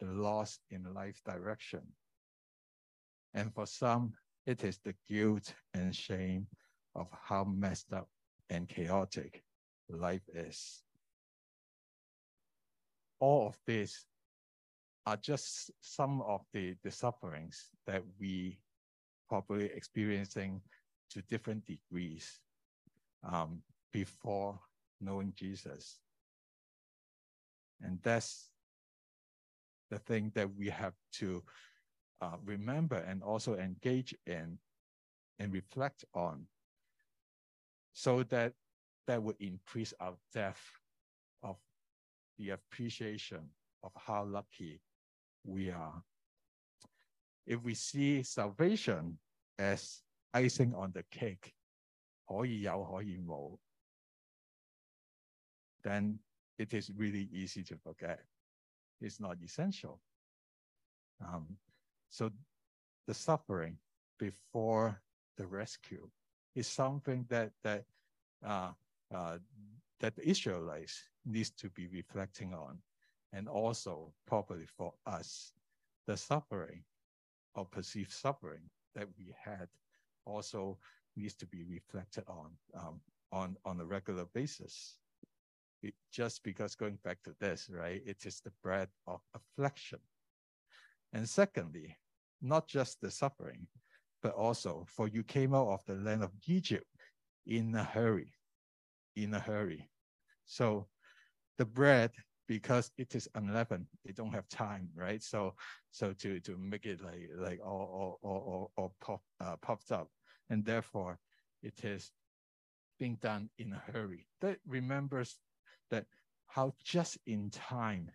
[0.00, 1.82] the loss in life direction.
[3.34, 4.12] And for some,
[4.46, 6.46] it is the guilt and shame
[6.94, 8.08] of how messed up
[8.48, 9.42] and chaotic
[9.88, 10.82] life is.
[13.20, 14.06] All of these
[15.06, 18.58] are just some of the, the sufferings that we
[19.28, 20.60] probably experiencing
[21.10, 22.40] to different degrees
[23.24, 24.58] um, before
[25.00, 25.98] knowing Jesus.
[27.82, 28.50] And that's
[29.89, 31.43] the thing that we have to
[32.21, 34.57] uh, remember and also engage in
[35.39, 36.45] and reflect on
[37.93, 38.53] so that
[39.07, 40.61] that would increase our depth
[41.43, 41.57] of
[42.37, 43.41] the appreciation
[43.83, 44.79] of how lucky
[45.43, 46.01] we are.
[47.45, 49.17] If we see salvation
[49.57, 50.01] as
[50.33, 51.53] icing on the cake,
[52.27, 53.57] 可以有可以冇,
[55.83, 56.17] then
[56.57, 58.23] it is really easy to forget.
[59.00, 60.00] It's not essential.
[61.20, 61.56] Um,
[62.10, 62.30] so
[63.06, 63.78] the suffering
[64.18, 65.00] before
[65.36, 66.08] the rescue
[66.54, 67.84] is something that that
[68.44, 68.70] uh,
[69.14, 69.38] uh,
[70.00, 72.78] that the Israelites needs to be reflecting on,
[73.32, 75.52] and also probably for us,
[76.06, 76.82] the suffering
[77.54, 79.68] or perceived suffering that we had
[80.24, 80.78] also
[81.16, 83.00] needs to be reflected on um,
[83.32, 84.98] on on a regular basis.
[86.12, 88.02] Just because going back to this, right?
[88.06, 89.98] It is the bread of affliction.
[91.12, 91.96] And secondly,
[92.42, 93.66] not just the suffering,
[94.22, 96.86] but also for you came out of the land of Egypt
[97.46, 98.32] in a hurry,
[99.14, 99.88] in a hurry.
[100.46, 100.88] So
[101.58, 102.10] the bread,
[102.48, 105.22] because it is unleavened, they don't have time, right?
[105.22, 105.54] So
[105.90, 110.08] so to to make it like like all all all, all pop uh, popped up,
[110.50, 111.18] and therefore
[111.62, 112.10] it is
[112.98, 114.26] being done in a hurry.
[114.40, 115.38] That remembers
[115.90, 116.06] that
[116.46, 118.10] how just in time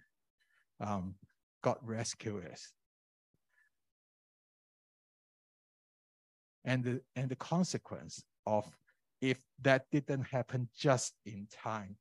[0.79, 1.15] um,
[1.63, 2.71] God rescued us.
[6.63, 8.65] And the, and the consequence of
[9.21, 11.95] if that didn't happen just in time,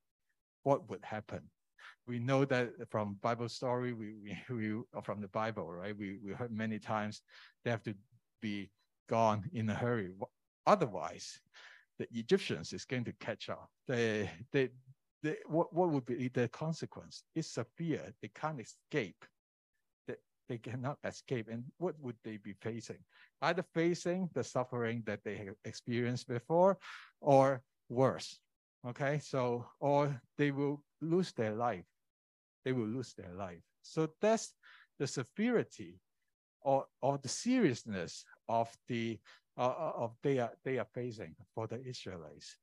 [0.63, 1.43] what would happen?
[2.07, 5.97] We know that from Bible story, we, we, we from the Bible, right?
[5.97, 7.23] We, we heard many times
[7.65, 7.95] they have to
[8.41, 8.71] be
[9.09, 10.11] gone in a hurry.
[10.67, 11.41] Otherwise,
[11.99, 13.69] the Egyptians is going to catch up.
[13.87, 14.71] They, they,
[15.23, 17.25] they, what, what would be the consequence?
[17.35, 18.13] It's severe.
[18.23, 19.25] They can't escape.
[20.07, 20.17] They,
[20.49, 21.49] they cannot escape.
[21.51, 22.99] And what would they be facing?
[23.43, 26.79] Either facing the suffering that they have experienced before
[27.21, 28.39] or worse.
[28.87, 31.85] Okay, so, or they will lose their life.
[32.65, 33.61] They will lose their life.
[33.83, 34.55] So that's
[34.99, 36.01] the severity
[36.63, 39.19] or, or the seriousness of the
[39.59, 42.57] uh, uh, of they are they are facing for the Israelites.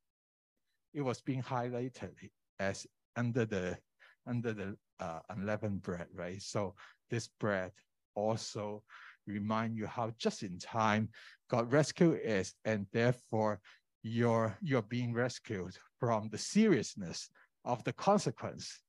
[0.93, 2.13] It was being highlighted
[2.60, 3.78] as under the
[4.26, 6.41] under the uh, unleavened bread, right?
[6.41, 6.76] So
[7.10, 7.72] this bread
[8.15, 8.84] also
[9.26, 11.10] remind you how just in time
[11.50, 13.60] God rescued is, and therefore
[14.04, 17.30] you're you're being rescued from the seriousness
[17.65, 18.82] of the consequence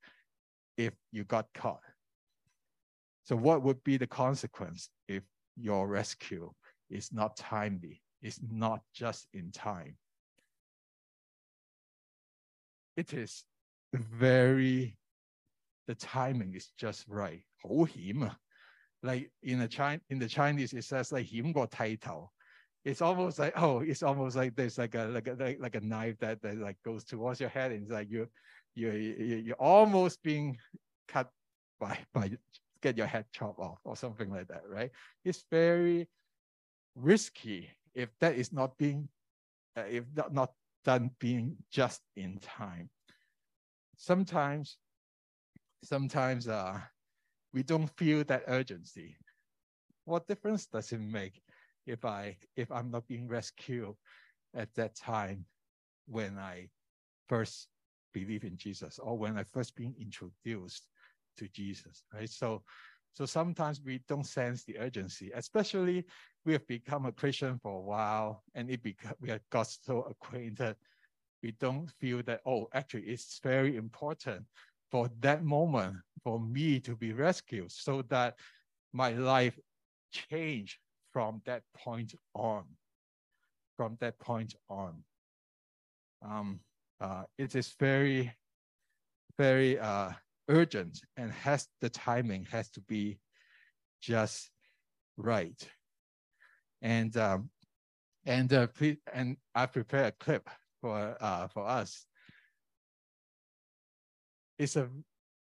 [0.76, 1.80] if you got caught.
[3.24, 5.22] So what would be the consequence if
[5.60, 6.52] your rescue
[6.90, 8.02] is not timely.
[8.22, 9.96] It's not just in time.
[12.96, 13.44] It is
[13.93, 14.97] very,
[15.87, 17.43] the timing is just right.
[17.61, 18.37] 好险啊!
[19.01, 22.29] Like in the Chinese, in the Chinese, it says like 险过剃头.
[22.85, 25.81] It's almost like oh, it's almost like there's like a like a like, like a
[25.81, 28.27] knife that, that like goes towards your head, and it's like you
[28.75, 30.57] you you you're almost being
[31.07, 31.29] cut
[31.79, 32.31] by by
[32.81, 34.91] get your head chopped off or something like that, right?
[35.23, 36.09] It's very
[36.95, 39.07] risky if that is not being,
[39.77, 40.51] uh, if not, not
[40.83, 42.89] done being just in time.
[43.98, 44.78] Sometimes,
[45.82, 46.80] sometimes uh,
[47.52, 49.16] we don't feel that urgency.
[50.04, 51.42] What difference does it make
[51.84, 53.94] if I if I'm not being rescued
[54.54, 55.44] at that time
[56.06, 56.68] when I
[57.28, 57.68] first
[58.14, 60.88] believe in Jesus or when I first being introduced
[61.36, 62.30] to Jesus, right?
[62.30, 62.62] So
[63.14, 66.04] so sometimes we don't sense the urgency, especially
[66.44, 70.02] we have become a Christian for a while and it beca- we have got so
[70.02, 70.76] acquainted.
[71.42, 74.44] We don't feel that, oh, actually, it's very important
[74.90, 78.34] for that moment for me to be rescued so that
[78.92, 79.58] my life
[80.12, 80.78] change
[81.12, 82.64] from that point on.
[83.76, 85.04] From that point on.
[86.22, 86.60] Um,
[87.00, 88.32] uh, it is very,
[89.36, 90.10] very uh,
[90.48, 93.18] urgent and has the timing has to be
[94.00, 94.50] just
[95.16, 95.68] right.
[96.82, 97.50] And um,
[98.26, 100.48] and uh, please, and I prepared a clip
[100.80, 102.06] for uh, for us.
[104.58, 104.88] It's a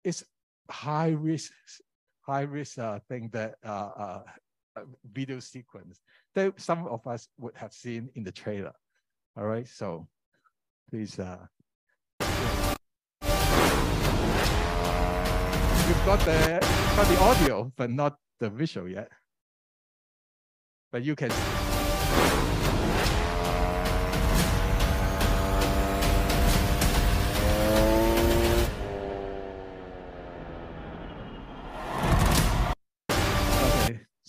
[0.03, 0.25] it's
[0.71, 1.53] high risk
[2.21, 4.23] high risk uh, thing that uh, uh,
[5.13, 6.01] video sequence
[6.35, 8.73] that some of us would have seen in the trailer.
[9.37, 10.09] All right, so
[10.91, 11.47] please uh,
[15.89, 16.59] you've got the
[16.97, 19.11] got the audio, but not the visual yet.
[20.93, 21.31] But you can.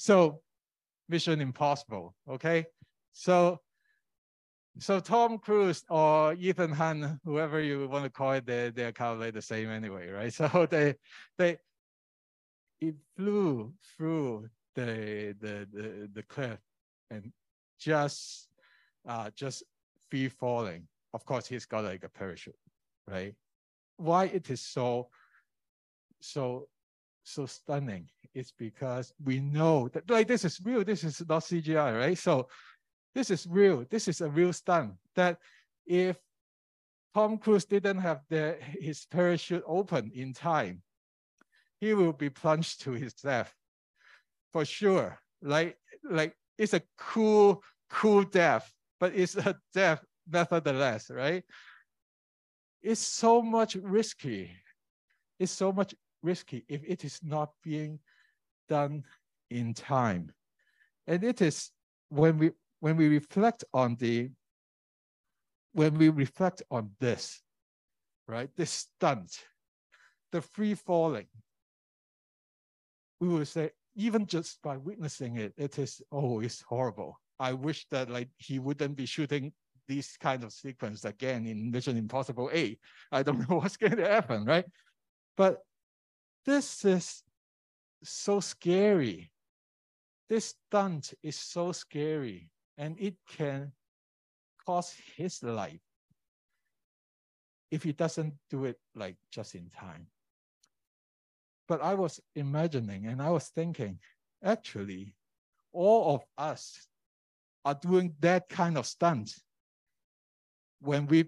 [0.05, 0.41] So
[1.09, 2.67] Mission Impossible, okay?
[3.11, 3.59] So
[4.77, 9.13] so Tom Cruise or Ethan Hunt, whoever you want to call it, they they're kind
[9.13, 10.31] of like the same anyway, right?
[10.39, 10.93] So they
[11.39, 11.57] they
[12.81, 16.59] it flew through the the the, the cliff
[17.09, 17.31] and
[17.79, 18.47] just
[19.09, 19.63] uh just
[20.11, 20.87] free falling.
[21.15, 22.61] Of course, he's got like a parachute,
[23.07, 23.33] right?
[23.97, 25.09] Why it is so
[26.21, 26.67] so
[27.25, 31.97] so stunning is because we know that like this is real, this is not CGI,
[31.97, 32.17] right?
[32.17, 32.47] So
[33.13, 33.85] this is real.
[33.89, 35.37] This is a real stunt that
[35.85, 36.17] if
[37.13, 40.81] Tom Cruise didn't have the, his parachute open in time,
[41.79, 43.53] he will be plunged to his death
[44.51, 45.17] for sure.
[45.41, 51.43] Like, like it's a cool, cool death, but it's a death nevertheless, right?
[52.83, 54.51] It's so much risky.
[55.39, 57.99] It's so much risky if it is not being
[58.67, 59.03] done
[59.49, 60.31] in time.
[61.07, 61.71] And it is
[62.09, 64.29] when we when we reflect on the,
[65.73, 67.41] when we reflect on this,
[68.27, 69.39] right, this stunt,
[70.31, 71.25] the free falling,
[73.19, 77.19] we will say, even just by witnessing it, it is, oh, it's horrible.
[77.39, 79.53] I wish that like he wouldn't be shooting
[79.87, 82.79] these kind of sequence again in Mission Impossible 8.
[83.11, 84.65] I don't know what's going to happen, right?
[85.37, 85.59] But
[86.45, 87.23] this is
[88.03, 89.31] so scary.
[90.29, 93.71] This stunt is so scary and it can
[94.65, 95.79] cost his life
[97.71, 100.07] if he doesn't do it like just in time.
[101.67, 103.99] But I was imagining and I was thinking,
[104.43, 105.15] actually,
[105.73, 106.87] all of us
[107.63, 109.33] are doing that kind of stunt
[110.79, 111.25] when we,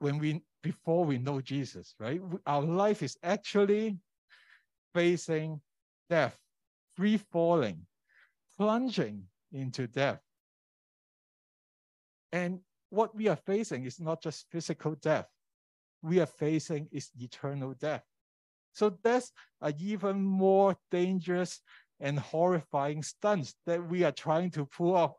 [0.00, 2.20] when we, before we know Jesus, right?
[2.44, 3.98] Our life is actually
[4.96, 5.60] facing
[6.08, 6.38] death,
[6.96, 7.86] free falling,
[8.56, 10.20] plunging into death.
[12.32, 15.28] And what we are facing is not just physical death.
[16.00, 18.04] We are facing is eternal death.
[18.72, 21.60] So that's an even more dangerous
[22.00, 25.14] and horrifying stunts that we are trying to pull off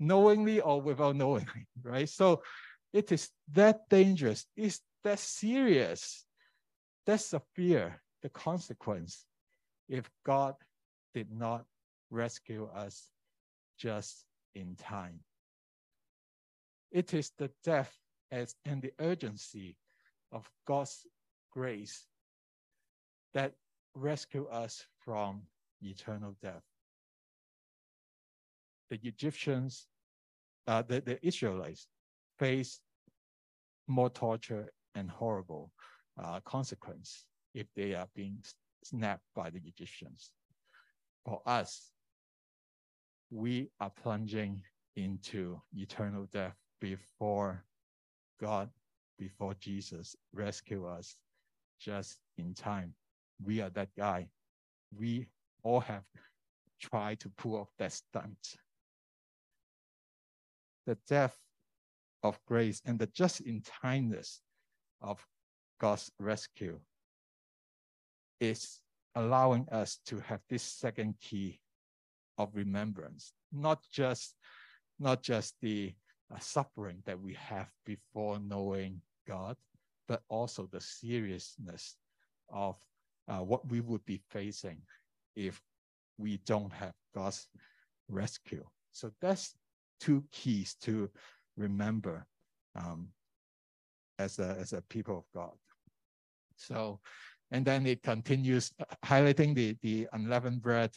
[0.00, 2.08] knowingly or without knowingly, right?
[2.08, 2.42] So
[2.92, 4.46] it is that dangerous.
[4.56, 6.26] It's that serious.
[7.06, 9.26] That's a fear, the consequence
[9.88, 10.54] if God
[11.14, 11.64] did not
[12.10, 13.10] rescue us
[13.78, 15.20] just in time.
[16.90, 17.96] It is the depth
[18.30, 19.76] as, and the urgency
[20.30, 21.06] of God's
[21.50, 22.06] grace
[23.34, 23.52] that
[23.94, 25.42] rescue us from
[25.82, 26.62] eternal death.
[28.90, 29.86] The Egyptians,
[30.66, 31.86] uh, the, the Israelites
[32.38, 32.80] faced
[33.88, 35.72] more torture and horrible
[36.22, 38.38] uh, consequence if they are being
[38.84, 40.30] snapped by the Egyptians.
[41.24, 41.90] For us,
[43.30, 44.62] we are plunging
[44.96, 47.64] into eternal death before
[48.40, 48.68] God,
[49.18, 51.16] before Jesus rescue us
[51.80, 52.94] just in time.
[53.42, 54.28] We are that guy.
[54.96, 55.28] We
[55.62, 56.04] all have
[56.80, 58.56] tried to pull off that stunt.
[60.86, 61.38] The depth
[62.22, 64.40] of grace and the just in timeness
[65.00, 65.24] of
[65.80, 66.80] God's rescue
[68.42, 68.80] is
[69.14, 71.60] allowing us to have this second key
[72.38, 74.34] of remembrance, not just
[74.98, 75.94] not just the
[76.34, 79.56] uh, suffering that we have before knowing God,
[80.08, 81.96] but also the seriousness
[82.50, 82.76] of
[83.28, 84.82] uh, what we would be facing
[85.36, 85.60] if
[86.18, 87.46] we don't have God's
[88.08, 88.64] rescue.
[88.92, 89.54] So that's
[90.00, 91.10] two keys to
[91.56, 92.26] remember
[92.74, 93.08] um,
[94.18, 95.56] as a as a people of God.
[96.56, 97.00] So,
[97.52, 100.90] and then it continues uh, highlighting the the unleavened bread,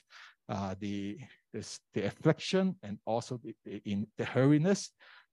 [0.49, 1.17] uh, the
[1.53, 4.89] this, the affliction, and also the, the, in the hurriness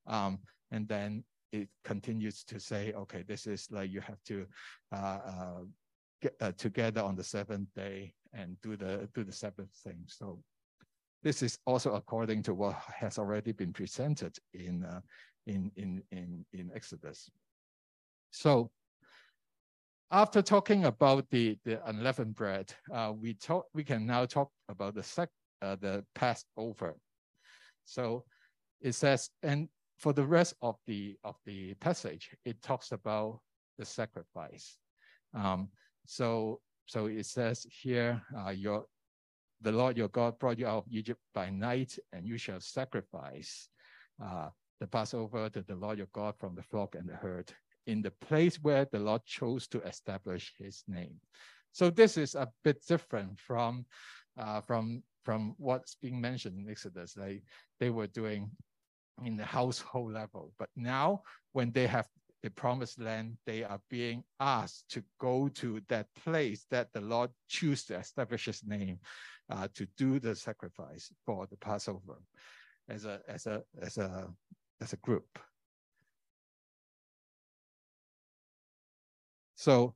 [0.07, 0.39] um,
[0.71, 4.47] and then it continues to say, okay, this is like you have to
[4.93, 5.61] uh, uh,
[6.21, 10.03] get uh, together on the seventh day and do the do the seventh thing.
[10.07, 10.43] So
[11.23, 15.01] this is also according to what has already been presented in uh,
[15.47, 17.31] in in in in Exodus.
[18.31, 18.71] So
[20.13, 24.95] after talking about the the unleavened bread, uh, we talk we can now talk about
[24.95, 25.31] the sec
[25.63, 26.95] uh, the Passover.
[27.85, 28.25] So
[28.81, 33.41] it says, and for the rest of the of the passage, it talks about
[33.79, 34.77] the sacrifice.
[35.35, 35.69] Um,
[36.05, 38.85] so so it says here, uh, your
[39.63, 43.69] the Lord your God brought you out of Egypt by night, and you shall sacrifice
[44.23, 47.51] uh, the Passover to the Lord your God from the flock and the herd
[47.87, 51.17] in the place where the Lord chose to establish His name.
[51.73, 53.87] So this is a bit different from
[54.39, 57.43] uh, from from what's being mentioned in Exodus, like
[57.79, 58.51] they were doing
[59.25, 60.53] in the household level.
[60.59, 61.23] But now,
[61.53, 62.09] when they have
[62.43, 67.31] the promised land, they are being asked to go to that place that the Lord
[67.49, 68.99] chose to establish his name
[69.49, 72.19] uh, to do the sacrifice for the Passover
[72.89, 74.29] as a as a as a
[74.81, 75.39] as a group.
[79.63, 79.95] So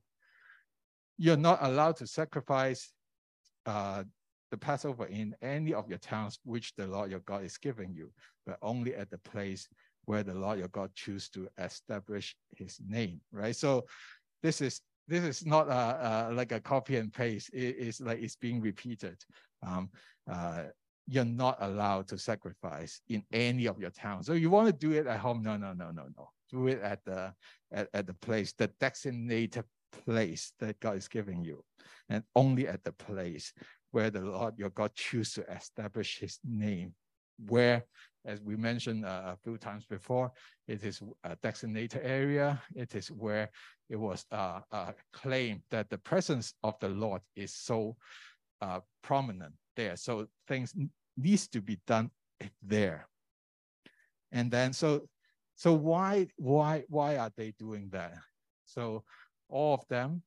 [1.17, 2.93] you're not allowed to sacrifice
[3.65, 4.03] uh,
[4.49, 8.09] the Passover in any of your towns which the Lord your God is giving you,
[8.45, 9.67] but only at the place
[10.05, 13.53] where the Lord your God choose to establish his name, right?
[13.53, 13.83] So
[14.41, 17.49] this is this is not a, a like a copy and paste.
[17.53, 19.17] It is like it's being repeated.
[19.67, 19.89] Um,
[20.31, 20.63] uh,
[21.09, 24.27] you're not allowed to sacrifice in any of your towns.
[24.27, 25.43] So you want to do it at home?
[25.43, 26.29] No, no, no, no, no.
[26.51, 27.33] Do it at the
[27.71, 29.65] at, at the place, the designated
[30.05, 31.63] place that God is giving you,
[32.09, 33.53] and only at the place
[33.91, 36.93] where the Lord your God choose to establish his name,
[37.47, 37.85] where,
[38.25, 40.31] as we mentioned uh, a few times before,
[40.67, 42.61] it is a designated area.
[42.75, 43.49] It is where
[43.89, 47.95] it was uh, uh, claimed that the presence of the Lord is so
[48.61, 49.95] uh, prominent there.
[49.95, 50.73] So things
[51.15, 52.11] needs to be done
[52.61, 53.07] there.
[54.31, 55.07] And then so
[55.57, 58.13] so why why why are they doing that?
[58.65, 59.03] So
[59.49, 60.21] all of them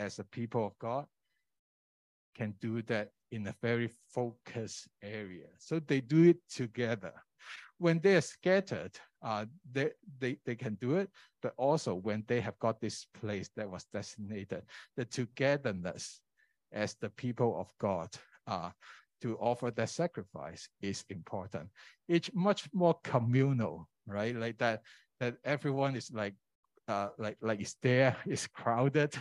[0.00, 1.06] as a people of God
[2.34, 5.46] can do that in a very focused area.
[5.58, 7.12] So they do it together.
[7.78, 11.08] When they are scattered, uh, they, they, they can do it,
[11.40, 14.62] but also when they have got this place that was designated,
[14.96, 16.20] the togetherness
[16.72, 18.08] as the people of God
[18.46, 18.70] uh,
[19.22, 21.68] to offer that sacrifice is important.
[22.08, 24.34] It's much more communal, right?
[24.36, 24.82] Like that,
[25.20, 26.34] that everyone is like,
[26.88, 29.14] uh, like, like it's there, it's crowded.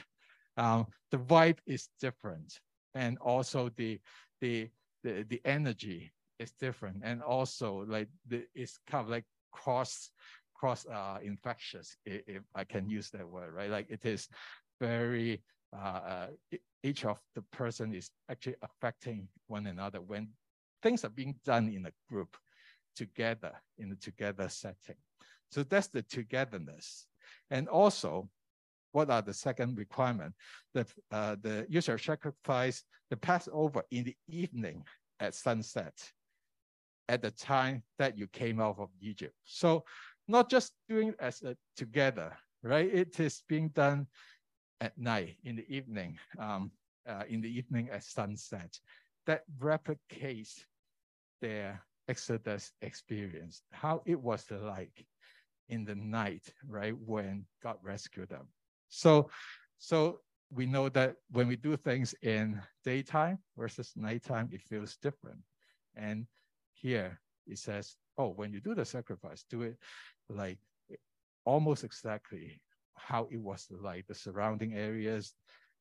[0.57, 2.59] Um, the vibe is different
[2.95, 3.99] and also the
[4.41, 4.69] the
[5.03, 10.09] the, the energy is different and also like the, it's kind of like cross
[10.55, 14.27] cross uh, infectious if, if I can use that word right like it is
[14.79, 15.43] very
[15.74, 16.28] uh,
[16.84, 20.30] each of the person is actually affecting one another when
[20.82, 22.38] things are being done in a group
[22.95, 24.95] together in a together setting
[25.51, 27.07] so that's the togetherness
[27.51, 28.30] and also
[28.95, 30.34] what are the second requirement?
[30.74, 34.86] The, uh, the shall sacrifice the Passover in the evening
[35.20, 35.93] at sunset,
[37.09, 39.34] at the time that you came out of Egypt.
[39.43, 39.84] So
[40.30, 42.32] not just doing as a together,
[42.63, 42.89] right?
[42.91, 44.07] It is being done
[44.82, 46.71] at night, in the evening, um,
[47.07, 48.80] uh, in the evening at sunset.
[49.26, 50.63] That replicates
[51.41, 55.05] their Exodus experience, how it was like
[55.69, 58.47] in the night, right, when God rescued them.
[58.89, 59.30] So,
[59.80, 60.19] so
[60.51, 65.39] we know that when we do things in daytime versus nighttime, it feels different.
[65.95, 66.28] And
[66.73, 69.78] here it says, oh, when you do the sacrifice, do it
[70.30, 70.59] like
[71.45, 72.61] almost exactly
[72.97, 75.33] how it was like the surrounding areas,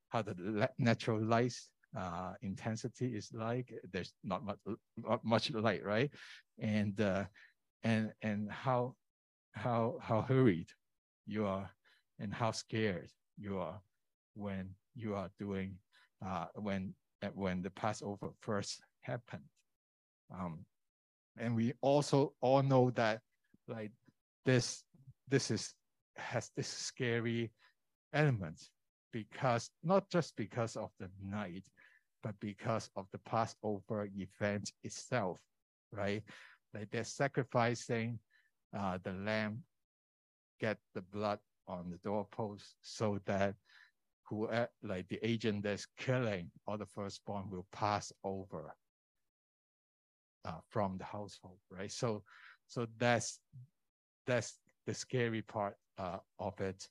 [0.09, 1.55] how the natural light
[1.99, 3.73] uh, intensity is like.
[3.93, 4.59] There's not much,
[4.97, 6.11] not much light, right?
[6.59, 7.25] And uh,
[7.83, 8.95] and and how
[9.53, 10.69] how how hurried
[11.27, 11.71] you are
[12.19, 13.81] and how scared you are
[14.35, 15.77] when you are doing
[16.25, 19.45] uh, when uh, when the Passover first happened.
[20.33, 20.65] Um,
[21.37, 23.21] and we also all know that
[23.69, 23.93] like
[24.45, 24.83] this
[25.29, 25.75] this is
[26.17, 27.51] has this scary
[28.13, 28.61] element
[29.13, 31.65] because not just because of the night,
[32.23, 35.39] but because of the Passover event itself,
[35.93, 36.23] right?
[36.73, 38.19] Like they're sacrificing
[38.77, 39.63] uh, the lamb,
[40.61, 41.39] get the blood
[41.69, 43.55] on the doorpost so that
[44.29, 44.49] who
[44.83, 48.75] like the agent that's killing all the firstborn will pass over
[50.45, 51.93] uh, from the household, right?
[51.93, 52.23] So,
[52.67, 53.39] so that's
[54.27, 56.89] that's the scary part of it.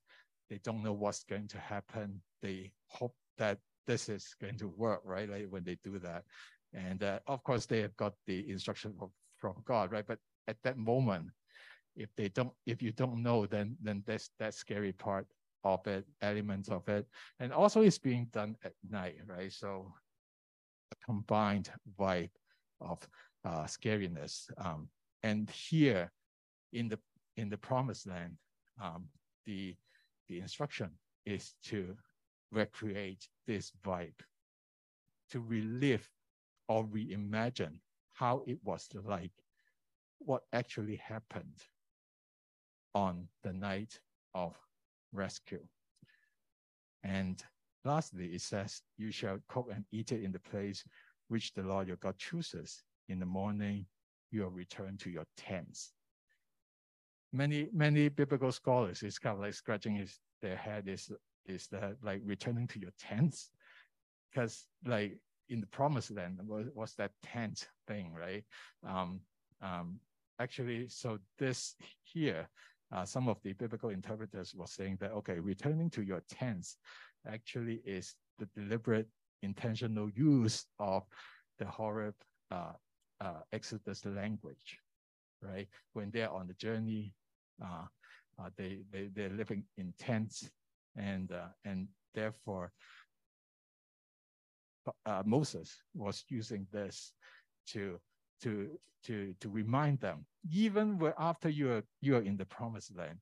[0.50, 2.22] They don't know what's going to happen.
[2.42, 5.30] They hope that this is going to work, right?
[5.30, 6.24] Like when they do that,
[6.74, 10.06] and uh, of course they have got the instruction from, from God, right?
[10.08, 11.30] But at that moment,
[11.96, 15.26] if they don't if you don't know then then that's that scary part
[15.64, 17.06] of it elements of it
[17.40, 19.94] and also it's being done at night right so
[20.92, 22.30] a combined vibe
[22.82, 23.00] of
[23.46, 24.88] uh, scariness um,
[25.24, 26.12] and here
[26.74, 27.00] in the
[27.38, 28.36] in the promised land
[28.82, 29.06] um,
[29.46, 29.76] the
[30.30, 30.90] the instruction
[31.26, 31.96] is to
[32.52, 34.22] recreate this vibe
[35.34, 36.08] to relive
[36.68, 37.80] or reimagine
[38.14, 39.32] how it was like
[40.20, 41.58] what actually happened
[42.94, 44.00] on the night
[44.36, 44.56] of
[45.12, 45.60] rescue.
[47.04, 47.44] And
[47.84, 50.84] lastly, it says, You shall cook and eat it in the place
[51.28, 52.84] which the Lord your God chooses.
[53.10, 53.86] In the morning,
[54.32, 55.94] you will return to your tents.
[57.34, 61.12] Many, many biblical scholars is kind of like scratching his their head is
[61.46, 63.50] is that like returning to your tents?
[64.30, 65.18] Because like
[65.50, 68.44] in the promised land was, was that tent thing, right?
[68.88, 69.22] Um,
[69.62, 70.00] um,
[70.40, 72.48] actually, so this here,
[72.94, 76.78] uh, some of the biblical interpreters were saying that, okay, returning to your tents
[77.28, 79.08] actually is the deliberate
[79.42, 81.04] intentional use of
[81.60, 82.16] the Horeb
[82.52, 82.74] uh,
[83.22, 84.80] uh, Exodus language,
[85.42, 85.68] right?
[85.94, 87.14] When they're on the journey,
[88.58, 90.50] they, they, they're living in tents
[90.96, 92.72] and, uh, and therefore
[95.06, 97.14] uh, Moses was using this
[97.68, 98.00] to
[98.42, 98.70] to
[99.06, 103.20] to to remind them, even after you are you are in the promised land,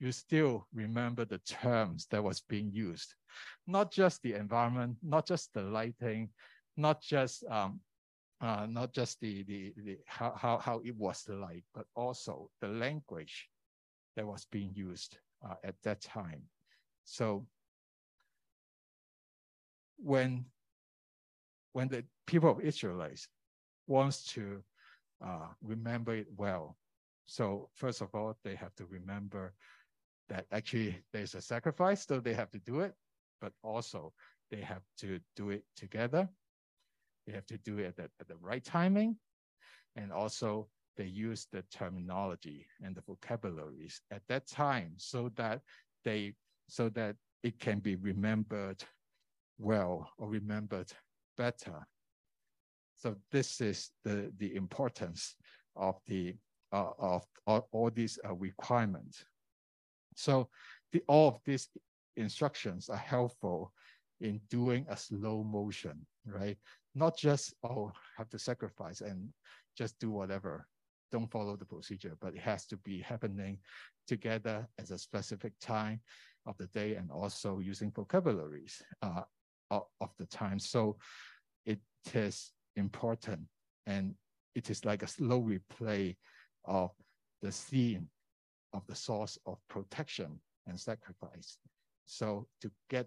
[0.00, 3.14] you still remember the terms that was being used,
[3.66, 6.30] not just the environment, not just the lighting,
[6.76, 7.80] not just um,
[8.40, 12.68] uh, not just the the, the how, how how it was like, but also the
[12.68, 13.48] language
[14.16, 16.42] that was being used uh, at that time.
[17.04, 17.46] So
[19.98, 20.46] when
[21.72, 23.28] when the people of Israelites
[23.86, 24.62] wants to
[25.24, 26.76] uh, remember it well.
[27.26, 29.54] So first of all, they have to remember
[30.28, 32.94] that actually there's a sacrifice, so they have to do it,
[33.40, 34.12] but also
[34.50, 36.28] they have to do it together.
[37.26, 39.16] They have to do it at the, at the right timing.
[39.96, 45.60] And also they use the terminology and the vocabularies at that time so that
[46.04, 46.34] they
[46.68, 48.82] so that it can be remembered
[49.58, 50.90] well or remembered
[51.36, 51.86] better.
[52.96, 55.36] So this is the, the importance
[55.76, 56.34] of the
[56.72, 59.24] uh, of, all these uh, requirements.
[60.16, 60.48] So
[60.92, 61.68] the, all of these
[62.16, 63.72] instructions are helpful
[64.20, 66.56] in doing a slow motion, right?
[66.94, 69.28] Not just, oh, have to sacrifice and
[69.76, 70.66] just do whatever.
[71.14, 73.58] Don't follow the procedure, but it has to be happening
[74.08, 76.00] together at a specific time
[76.44, 79.22] of the day and also using vocabularies uh,
[79.70, 80.58] of, of the time.
[80.58, 80.96] So
[81.66, 81.78] it
[82.12, 83.42] is important
[83.86, 84.16] and
[84.56, 86.16] it is like a slow replay
[86.64, 86.90] of
[87.42, 88.08] the scene
[88.72, 91.58] of the source of protection and sacrifice.
[92.06, 93.06] So to get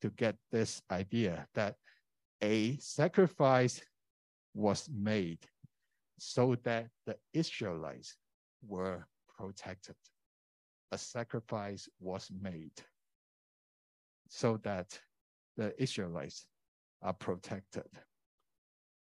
[0.00, 1.74] to get this idea that
[2.42, 3.82] a sacrifice
[4.54, 5.40] was made
[6.22, 8.16] so that the Israelites
[8.66, 9.06] were
[9.38, 9.96] protected.
[10.92, 12.72] A sacrifice was made
[14.28, 14.98] so that
[15.56, 16.46] the Israelites
[17.02, 17.88] are protected.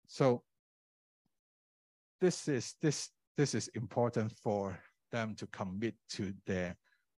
[0.07, 0.43] So
[2.19, 4.77] this is this this is important for
[5.11, 6.75] them to commit to their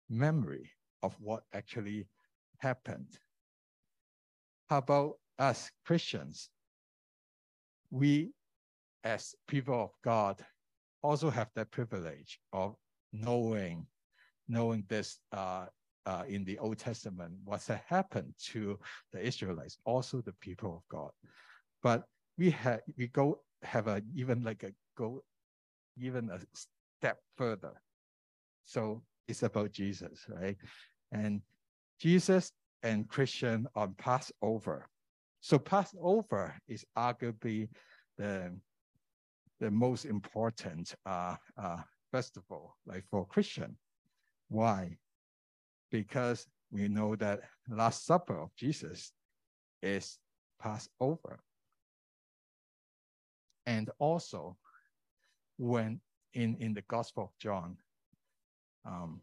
[0.10, 0.70] memory
[1.02, 2.08] of what actually
[2.60, 3.18] happened.
[4.70, 6.50] How about us Christians?
[7.90, 8.32] We,
[9.04, 10.44] as people of God,
[11.02, 12.76] also have that privilege of
[13.14, 13.86] knowing,
[14.48, 15.66] knowing this uh,
[16.06, 18.80] uh, in the Old Testament, what's happened to
[19.14, 21.12] the Israelites, also the people of God.
[21.84, 22.04] But
[22.38, 25.24] we had we go have a even like a go
[25.98, 27.74] even a step further.
[28.66, 30.58] So it's about Jesus, right?
[31.12, 31.42] And
[32.00, 32.52] Jesus
[32.84, 34.88] and Christian on Passover.
[35.42, 37.70] So Passover is arguably
[38.18, 38.54] the
[39.60, 41.78] the most important uh, uh,
[42.12, 43.78] festival, like for Christian.
[44.50, 44.98] Why?
[45.92, 49.12] because we know that Last Supper of Jesus
[49.82, 50.18] is
[50.62, 51.40] Passover.
[53.66, 54.58] And also,
[55.58, 56.00] when
[56.34, 57.78] in, in the Gospel of John,
[58.86, 59.22] um,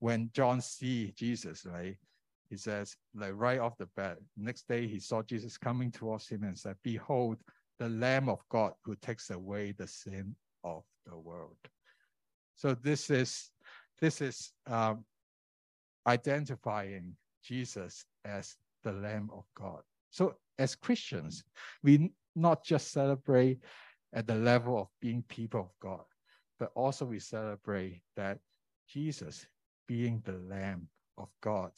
[0.00, 1.96] when John see Jesus, right,
[2.50, 6.44] he says, like right off the bat, next day he saw Jesus coming towards him
[6.44, 7.38] and said, Behold,
[7.78, 11.56] the Lamb of God who takes away the sin of the world.
[12.56, 13.50] So this is
[14.00, 15.04] this is um,
[16.06, 19.82] identifying Jesus as the Lamb of God.
[20.10, 21.44] So as Christians,
[21.82, 23.58] we not just celebrate
[24.12, 26.04] at the level of being people of God,
[26.58, 28.38] but also we celebrate that
[28.88, 29.46] Jesus,
[29.88, 31.72] being the Lamb of God,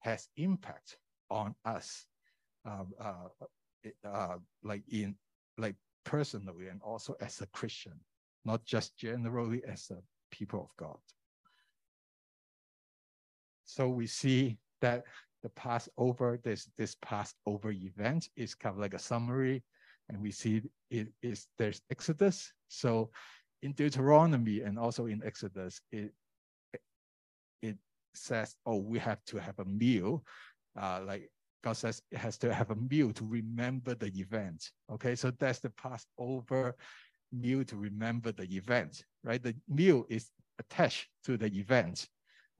[0.00, 0.96] has impact
[1.30, 2.06] on us,
[2.64, 3.28] um, uh,
[4.04, 5.14] uh, like in
[5.58, 7.98] like personally and also as a Christian,
[8.44, 9.98] not just generally as a
[10.30, 10.98] people of God.
[13.64, 15.04] So we see that
[15.42, 19.62] the Passover, this, this Passover event is kind of like a summary,
[20.08, 22.52] and we see it is there's Exodus.
[22.68, 23.10] So
[23.62, 26.12] in Deuteronomy and also in Exodus, it
[27.62, 27.76] it
[28.14, 30.24] says, oh, we have to have a meal,
[30.80, 31.30] uh, like
[31.62, 34.70] God says it has to have a meal to remember the event.
[34.90, 36.74] Okay, so that's the Passover
[37.32, 39.42] meal to remember the event, right?
[39.42, 42.06] The meal is attached to the event.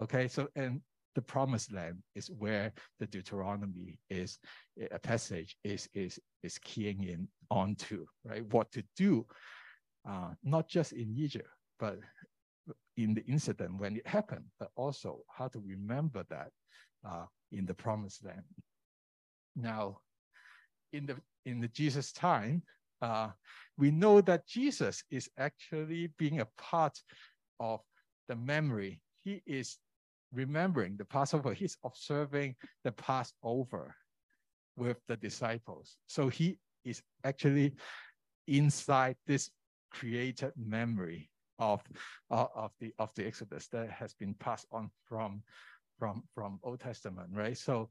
[0.02, 0.80] Okay, so and
[1.14, 4.38] the promised land is where the Deuteronomy is
[4.92, 8.44] a passage is is is keying in onto, right?
[8.52, 9.26] What to do,
[10.08, 11.48] uh, not just in Egypt,
[11.78, 11.98] but
[12.96, 16.50] in the incident when it happened, but also how to remember that
[17.06, 18.42] uh, in the promised land.
[19.56, 19.98] Now,
[20.92, 22.62] in the in the Jesus time,
[23.02, 23.30] uh,
[23.78, 26.98] we know that Jesus is actually being a part
[27.58, 27.80] of
[28.28, 29.00] the memory.
[29.24, 29.78] He is
[30.32, 31.52] remembering the Passover.
[31.54, 33.94] He's observing the Passover
[34.76, 35.96] with the disciples.
[36.06, 37.74] So he is actually
[38.46, 39.50] inside this
[39.90, 41.82] created memory of,
[42.30, 45.42] uh, of the of the Exodus that has been passed on from
[45.98, 47.56] from from Old Testament, right?
[47.56, 47.90] So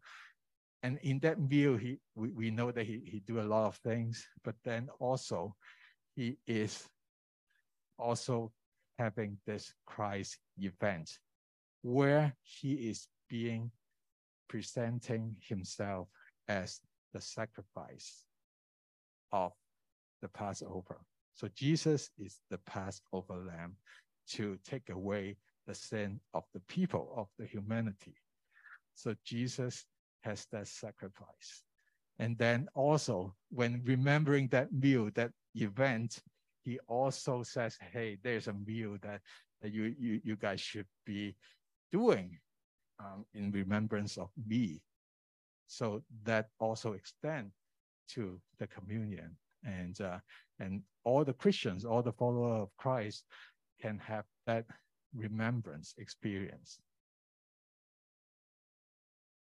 [0.84, 3.76] and in that view, he we, we know that he, he do a lot of
[3.78, 5.56] things, but then also
[6.16, 6.88] he is
[7.98, 8.52] also
[8.98, 11.10] having this Christ event
[11.82, 13.72] where he is being
[14.48, 16.08] presenting himself
[16.48, 16.80] as
[17.14, 18.24] the sacrifice
[19.32, 19.52] of
[20.22, 21.00] the Passover.
[21.36, 23.76] So Jesus is the Passover lamb
[24.32, 28.16] to take away the sin of the people, of the humanity.
[28.96, 29.86] So Jesus
[30.22, 31.64] has that sacrifice.
[32.20, 36.20] And then also, when remembering that meal, that event,
[36.64, 39.22] he also says, hey, there's a meal that,
[39.62, 41.36] that you, you, you guys should be
[41.92, 42.38] doing
[43.00, 44.82] um, in remembrance of me.
[45.68, 47.52] So that also extend
[48.10, 49.38] to the communion.
[49.64, 50.20] And, uh,
[50.60, 53.24] and all the Christians, all the followers of Christ
[53.82, 54.66] can have that
[55.16, 56.80] remembrance experience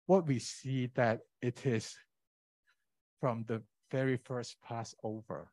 [0.05, 1.95] what we see that it is
[3.19, 5.51] from the very first Passover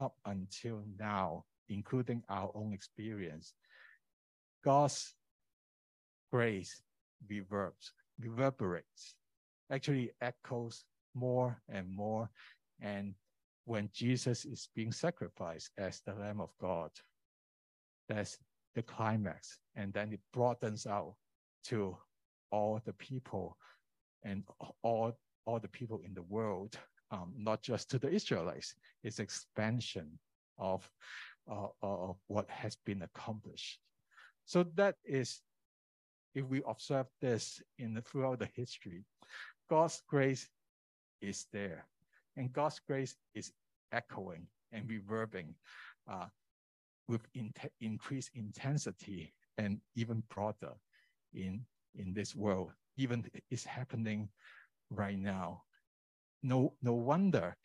[0.00, 3.54] up until now, including our own experience,
[4.64, 5.14] God's
[6.32, 6.82] grace
[7.30, 9.14] reverbs, reverberates,
[9.70, 12.30] actually echoes more and more.
[12.80, 13.14] And
[13.64, 16.90] when Jesus is being sacrificed as the Lamb of God,
[18.08, 18.38] that's
[18.74, 19.58] the climax.
[19.74, 21.14] And then it broadens out
[21.64, 21.96] to
[22.56, 23.46] all the people
[24.28, 24.42] and
[24.82, 25.12] all,
[25.46, 26.72] all the people in the world,
[27.10, 28.74] um, not just to the Israelites.
[29.04, 30.18] It's expansion
[30.58, 30.80] of,
[31.50, 33.78] uh, of what has been accomplished.
[34.46, 35.28] So that is,
[36.34, 39.04] if we observe this in the, throughout the history,
[39.68, 40.48] God's grace
[41.20, 41.84] is there,
[42.36, 43.52] and God's grace is
[43.92, 45.48] echoing and reverbing
[46.10, 46.28] uh,
[47.08, 50.74] with in increased intensity and even broader
[51.34, 51.64] in
[51.96, 54.28] in this world, even is happening
[54.90, 55.62] right now.
[56.42, 57.56] No, no wonder,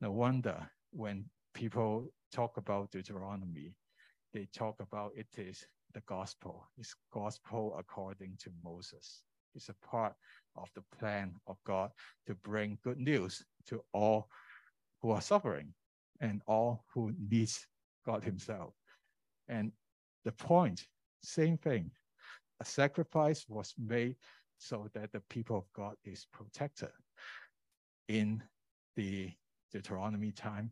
[0.00, 1.24] no wonder when
[1.54, 3.74] people talk about Deuteronomy,
[4.32, 6.68] they talk about it is the gospel.
[6.78, 9.22] It's gospel according to Moses.
[9.54, 10.14] It's a part
[10.56, 11.90] of the plan of God
[12.26, 14.28] to bring good news to all
[15.02, 15.74] who are suffering
[16.20, 17.66] and all who needs
[18.06, 18.74] God himself.
[19.48, 19.72] And
[20.24, 20.84] the point,
[21.22, 21.90] same thing,
[22.60, 24.16] a sacrifice was made
[24.58, 26.90] so that the people of God is protected
[28.08, 28.42] in
[28.96, 29.30] the
[29.72, 30.70] Deuteronomy time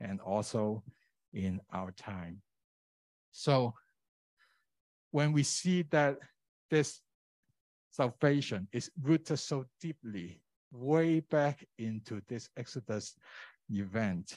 [0.00, 0.82] and also
[1.32, 2.42] in our time.
[3.30, 3.74] So
[5.10, 6.18] when we see that
[6.70, 7.00] this
[7.90, 13.14] salvation is rooted so deeply way back into this Exodus
[13.70, 14.36] event,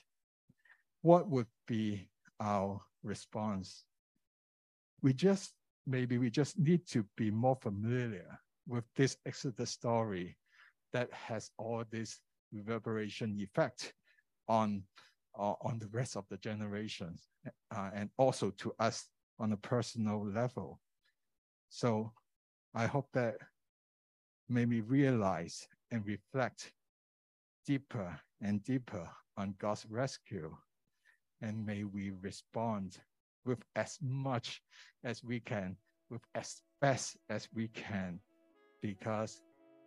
[1.02, 3.84] what would be our response?
[5.02, 5.54] We just
[5.86, 10.38] maybe we just need to be more familiar with this Exodus story
[10.94, 12.20] that has all this
[12.54, 13.94] reverberation effect
[14.48, 14.84] on
[15.40, 17.30] uh, on the rest of the generations
[17.74, 19.08] uh, and also to us
[19.40, 20.80] on a personal level.
[21.70, 22.12] So
[22.76, 23.36] I hope that
[24.50, 26.74] maybe realize and reflect
[27.66, 30.54] deeper and deeper on God's rescue
[31.42, 32.98] and may we respond
[33.46, 34.62] with as much
[35.04, 35.76] as we can,
[36.10, 38.20] with as best as we can,
[38.82, 39.42] because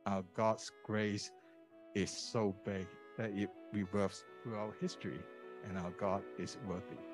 [0.07, 1.31] our God's grace
[1.95, 2.87] is so big
[3.17, 5.21] that it reverses throughout history,
[5.69, 7.14] and our God is worthy.